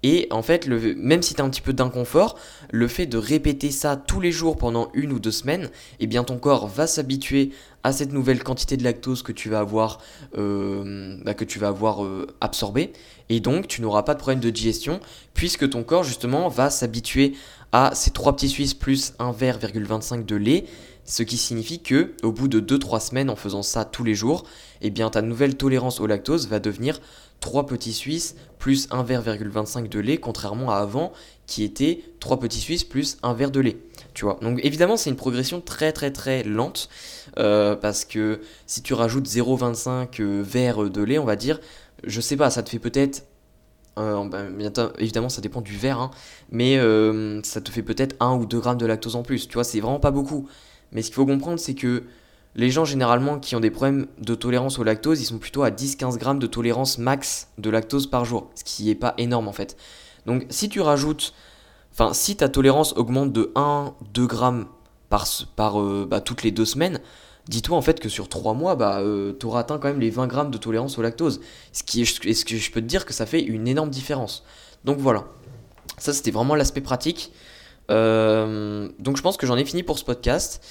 Et 0.06 0.28
en 0.30 0.42
fait, 0.42 0.68
même 0.68 1.22
si 1.22 1.34
tu 1.34 1.40
as 1.40 1.44
un 1.46 1.48
petit 1.48 1.62
peu 1.62 1.72
d'inconfort, 1.72 2.36
le 2.70 2.88
fait 2.88 3.06
de 3.06 3.16
répéter 3.16 3.70
ça 3.70 3.96
tous 3.96 4.20
les 4.20 4.32
jours 4.32 4.58
pendant 4.58 4.90
une 4.92 5.12
ou 5.12 5.18
deux 5.18 5.30
semaines, 5.30 5.70
eh 5.98 6.06
bien 6.06 6.24
ton 6.24 6.36
corps 6.36 6.68
va 6.68 6.86
s'habituer 6.86 7.52
à 7.84 7.92
cette 7.92 8.12
nouvelle 8.12 8.44
quantité 8.44 8.76
de 8.76 8.84
lactose 8.84 9.22
que 9.22 9.32
tu 9.32 9.48
vas 9.48 9.60
avoir, 9.60 10.00
euh, 10.36 11.16
bah, 11.24 11.32
que 11.32 11.46
tu 11.46 11.58
vas 11.58 11.68
avoir 11.68 12.04
euh, 12.04 12.26
absorbé. 12.42 12.92
Et 13.30 13.40
donc, 13.40 13.66
tu 13.66 13.80
n'auras 13.80 14.02
pas 14.02 14.12
de 14.12 14.18
problème 14.18 14.40
de 14.40 14.50
digestion, 14.50 15.00
puisque 15.32 15.70
ton 15.70 15.82
corps, 15.82 16.04
justement, 16.04 16.48
va 16.50 16.68
s'habituer 16.68 17.32
à 17.72 17.94
ces 17.94 18.10
3 18.10 18.36
petits 18.36 18.50
suisses 18.50 18.74
plus 18.74 19.14
un 19.18 19.32
verre,25 19.32 20.26
de 20.26 20.36
lait. 20.36 20.64
Ce 21.06 21.22
qui 21.22 21.38
signifie 21.38 21.80
que, 21.82 22.12
au 22.22 22.30
bout 22.30 22.48
de 22.48 22.60
2-3 22.60 23.00
semaines 23.00 23.30
en 23.30 23.36
faisant 23.36 23.62
ça 23.62 23.86
tous 23.86 24.04
les 24.04 24.14
jours, 24.14 24.44
eh 24.82 24.90
bien 24.90 25.08
ta 25.08 25.22
nouvelle 25.22 25.56
tolérance 25.56 26.00
au 26.00 26.06
lactose 26.06 26.48
va 26.48 26.60
devenir 26.60 27.00
3 27.44 27.66
petits 27.66 27.92
suisses 27.92 28.36
plus 28.58 28.88
1 28.90 29.02
verre,25 29.02 29.90
de 29.90 30.00
lait, 30.00 30.16
contrairement 30.16 30.70
à 30.70 30.76
avant 30.76 31.12
qui 31.46 31.62
était 31.62 32.02
3 32.20 32.40
petits 32.40 32.58
suisses 32.58 32.84
plus 32.84 33.18
1 33.22 33.34
verre 33.34 33.50
de 33.50 33.60
lait. 33.60 33.76
Tu 34.14 34.24
vois. 34.24 34.38
Donc 34.40 34.60
évidemment 34.62 34.96
c'est 34.96 35.10
une 35.10 35.16
progression 35.16 35.60
très 35.60 35.92
très 35.92 36.10
très 36.10 36.42
lente 36.42 36.88
euh, 37.38 37.76
parce 37.76 38.06
que 38.06 38.40
si 38.66 38.80
tu 38.80 38.94
rajoutes 38.94 39.28
0,25 39.28 40.22
euh, 40.22 40.42
verre 40.42 40.88
de 40.88 41.02
lait, 41.02 41.18
on 41.18 41.26
va 41.26 41.36
dire, 41.36 41.60
je 42.02 42.18
sais 42.22 42.36
pas, 42.36 42.48
ça 42.48 42.62
te 42.62 42.70
fait 42.70 42.78
peut-être 42.78 43.26
euh, 43.98 44.24
ben, 44.24 44.50
évidemment, 44.98 45.28
ça 45.28 45.42
dépend 45.42 45.60
du 45.60 45.76
verre, 45.76 46.00
hein, 46.00 46.10
mais 46.50 46.78
ça 47.42 47.60
te 47.60 47.70
fait 47.70 47.82
peut-être 47.82 48.16
1 48.20 48.36
ou 48.36 48.46
2 48.46 48.58
grammes 48.58 48.78
de 48.78 48.86
lactose 48.86 49.16
en 49.16 49.22
plus. 49.22 49.48
Tu 49.48 49.54
vois, 49.54 49.64
c'est 49.64 49.80
vraiment 49.80 50.00
pas 50.00 50.10
beaucoup. 50.10 50.48
Mais 50.92 51.02
ce 51.02 51.08
qu'il 51.08 51.16
faut 51.16 51.26
comprendre, 51.26 51.60
c'est 51.60 51.74
que 51.74 52.04
les 52.56 52.70
gens 52.70 52.84
généralement 52.84 53.38
qui 53.38 53.56
ont 53.56 53.60
des 53.60 53.70
problèmes 53.70 54.06
de 54.18 54.34
tolérance 54.34 54.78
au 54.78 54.84
lactose, 54.84 55.20
ils 55.20 55.26
sont 55.26 55.38
plutôt 55.38 55.62
à 55.62 55.70
10-15 55.70 56.18
grammes 56.18 56.38
de 56.38 56.46
tolérance 56.46 56.98
max 56.98 57.48
de 57.58 57.70
lactose 57.70 58.06
par 58.06 58.24
jour, 58.24 58.50
ce 58.54 58.64
qui 58.64 58.84
n'est 58.84 58.94
pas 58.94 59.14
énorme 59.18 59.48
en 59.48 59.52
fait. 59.52 59.76
Donc 60.26 60.46
si 60.50 60.68
tu 60.68 60.80
rajoutes, 60.80 61.34
enfin 61.92 62.12
si 62.14 62.36
ta 62.36 62.48
tolérance 62.48 62.92
augmente 62.96 63.32
de 63.32 63.52
1-2 63.54 64.26
grammes 64.26 64.66
par, 65.56 65.80
euh, 65.80 66.06
bah, 66.08 66.20
toutes 66.20 66.42
les 66.42 66.50
deux 66.50 66.64
semaines, 66.64 67.00
dis-toi 67.48 67.76
en 67.76 67.82
fait 67.82 68.00
que 68.00 68.08
sur 68.08 68.28
3 68.28 68.54
mois, 68.54 68.74
bah, 68.74 69.00
euh, 69.00 69.32
tu 69.38 69.46
auras 69.46 69.60
atteint 69.60 69.78
quand 69.78 69.88
même 69.88 70.00
les 70.00 70.10
20 70.10 70.26
grammes 70.26 70.50
de 70.50 70.58
tolérance 70.58 70.98
au 70.98 71.02
lactose. 71.02 71.40
Ce 71.72 71.82
qui 71.82 72.02
est, 72.02 72.04
ce 72.04 72.44
que 72.44 72.56
je 72.56 72.70
peux 72.70 72.80
te 72.80 72.86
dire 72.86 73.06
que 73.06 73.12
ça 73.12 73.26
fait 73.26 73.42
une 73.42 73.68
énorme 73.68 73.90
différence. 73.90 74.44
Donc 74.84 74.98
voilà, 74.98 75.24
ça 75.98 76.12
c'était 76.12 76.30
vraiment 76.30 76.54
l'aspect 76.54 76.80
pratique. 76.80 77.32
Euh, 77.90 78.88
donc 78.98 79.16
je 79.16 79.22
pense 79.22 79.36
que 79.36 79.46
j'en 79.46 79.56
ai 79.56 79.64
fini 79.64 79.82
pour 79.82 79.98
ce 79.98 80.04
podcast. 80.04 80.64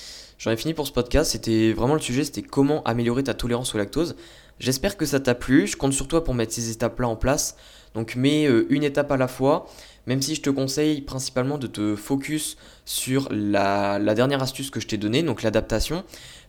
J'en 0.44 0.52
ai 0.52 0.58
fini 0.58 0.74
pour 0.74 0.86
ce 0.86 0.92
podcast. 0.92 1.32
C'était 1.32 1.72
vraiment 1.72 1.94
le 1.94 2.02
sujet, 2.02 2.26
c'était 2.26 2.42
comment 2.42 2.84
améliorer 2.84 3.24
ta 3.24 3.34
tolérance 3.34 3.74
au 3.76 3.78
lactose. 3.78 4.18
J'espère 4.60 4.98
que 4.98 5.06
ça 5.06 5.22
t'a 5.22 5.36
plu. 5.36 5.68
Je 5.68 5.78
compte 5.78 5.94
sur 5.94 6.10
toi 6.10 6.22
pour 6.26 6.34
mettre 6.34 6.52
ces 6.52 6.70
étapes-là 6.70 7.08
en 7.08 7.16
place. 7.16 7.56
Donc 7.94 8.18
mets 8.18 8.46
euh, 8.46 8.66
une 8.70 8.84
étape 8.84 9.10
à 9.14 9.16
la 9.16 9.30
fois. 9.30 9.68
Même 10.06 10.22
si 10.22 10.36
je 10.36 10.42
te 10.42 10.50
conseille 10.50 11.00
principalement 11.00 11.58
de 11.58 11.68
te 11.68 11.96
focus 11.96 12.58
sur 12.84 13.30
la, 13.32 14.00
dernière 14.16 14.44
astuce 14.44 14.70
que 14.70 14.82
je 14.82 14.88
t'ai 14.88 14.98
donnée, 14.98 15.24
donc 15.24 15.44
l'adaptation, 15.44 16.04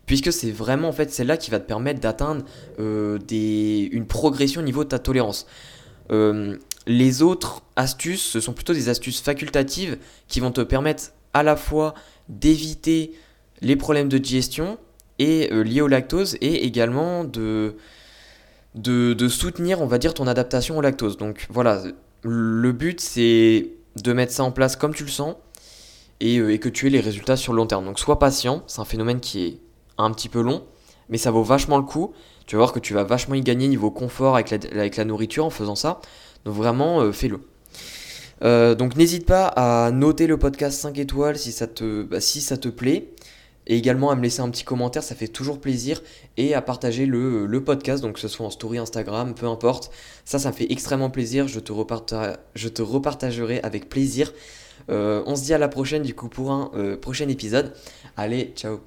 puisque 0.05 0.33
c'est 0.33 0.51
vraiment 0.51 0.89
en 0.89 0.91
fait 0.91 1.09
celle-là 1.09 1.37
qui 1.37 1.49
va 1.49 1.61
te 1.61 1.65
permettre 1.65 2.01
d'atteindre 2.01 2.43
euh, 2.79 3.17
une 3.29 4.07
progression 4.07 4.59
au 4.59 4.65
niveau 4.65 4.83
de 4.83 4.89
ta 4.89 4.99
tolérance. 4.99 5.47
Euh, 6.11 6.57
les 6.85 7.21
autres 7.21 7.61
astuces, 7.77 8.25
ce 8.25 8.41
sont 8.41 8.51
plutôt 8.51 8.73
des 8.73 8.89
astuces 8.89 9.21
facultatives 9.21 9.97
qui 10.27 10.41
vont 10.41 10.51
te 10.51 10.59
permettre 10.59 11.13
à 11.33 11.43
la 11.43 11.55
fois 11.55 11.93
d'éviter 12.27 13.13
les 13.65 13.75
problèmes 13.75 14.09
de 14.09 14.19
digestion 14.19 14.77
et 15.17 15.49
euh, 15.51 15.63
liés 15.63 15.81
au 15.81 15.87
lactose 15.87 16.37
et 16.39 16.65
également 16.65 17.23
de, 17.23 17.75
soutenir, 19.27 19.81
on 19.81 19.87
va 19.87 19.97
dire, 19.97 20.13
ton 20.13 20.27
adaptation 20.27 20.77
au 20.77 20.81
lactose. 20.81 21.17
Donc 21.17 21.47
voilà, 21.49 21.81
le 22.21 22.71
but 22.71 23.01
c'est 23.01 23.71
de 23.95 24.13
mettre 24.13 24.33
ça 24.33 24.43
en 24.43 24.51
place 24.51 24.75
comme 24.75 24.93
tu 24.93 25.03
le 25.03 25.09
sens 25.09 25.35
et, 26.19 26.37
euh, 26.37 26.57
que 26.57 26.69
tu 26.69 26.85
aies 26.85 26.91
les 26.91 26.99
résultats 26.99 27.37
sur 27.37 27.53
le 27.53 27.57
long 27.57 27.65
terme. 27.65 27.85
Donc 27.85 27.97
sois 27.97 28.19
patient, 28.19 28.63
c'est 28.67 28.81
un 28.81 28.85
phénomène 28.85 29.19
qui 29.19 29.45
est 29.45 29.59
un 29.97 30.11
petit 30.11 30.29
peu 30.29 30.41
long, 30.41 30.63
mais 31.09 31.17
ça 31.17 31.31
vaut 31.31 31.43
vachement 31.43 31.77
le 31.77 31.83
coup. 31.83 32.13
Tu 32.45 32.55
vas 32.55 32.59
voir 32.59 32.71
que 32.71 32.79
tu 32.79 32.93
vas 32.93 33.03
vachement 33.03 33.33
y 33.33 33.41
gagner 33.41 33.67
niveau 33.67 33.89
confort 33.89 34.35
avec 34.35 34.51
la, 34.51 34.87
la 34.87 35.05
nourriture 35.05 35.43
en 35.43 35.49
faisant 35.49 35.75
ça. 35.75 36.01
Donc 36.45 36.53
vraiment, 36.53 37.01
euh, 37.01 37.11
fais-le. 37.11 37.39
Donc 38.75 38.95
n'hésite 38.95 39.25
pas 39.25 39.47
à 39.47 39.89
noter 39.89 40.27
le 40.27 40.37
podcast 40.37 40.79
5 40.79 40.99
étoiles 40.99 41.39
si 41.39 41.51
ça 41.51 41.65
te, 41.65 42.03
bah, 42.03 42.21
si 42.21 42.41
ça 42.41 42.57
te 42.57 42.69
plaît. 42.69 43.14
Et 43.67 43.77
également 43.77 44.11
à 44.11 44.15
me 44.15 44.21
laisser 44.21 44.41
un 44.41 44.49
petit 44.49 44.63
commentaire, 44.63 45.03
ça 45.03 45.15
fait 45.15 45.27
toujours 45.27 45.59
plaisir. 45.59 46.01
Et 46.37 46.53
à 46.53 46.61
partager 46.61 47.05
le, 47.05 47.63
podcast, 47.63 48.03
donc 48.03 48.13
que 48.13 48.19
ce 48.19 48.27
soit 48.27 48.45
en 48.45 48.49
story 48.49 48.77
Instagram, 48.77 49.33
peu 49.33 49.47
importe. 49.47 49.91
Ça, 50.23 50.39
ça 50.39 50.49
me 50.49 50.55
fait 50.55 50.71
extrêmement 50.71 51.09
plaisir. 51.09 51.47
Je 51.47 51.59
te, 51.59 51.71
repartagerai 52.81 53.59
avec 53.61 53.89
plaisir. 53.89 54.31
Euh, 54.89 55.23
on 55.25 55.35
se 55.35 55.43
dit 55.43 55.53
à 55.53 55.57
la 55.57 55.67
prochaine 55.67 56.03
du 56.03 56.13
coup 56.13 56.29
pour 56.29 56.51
un 56.51 56.69
prochain 57.01 57.27
épisode. 57.27 57.73
Allez, 58.17 58.53
ciao 58.55 58.85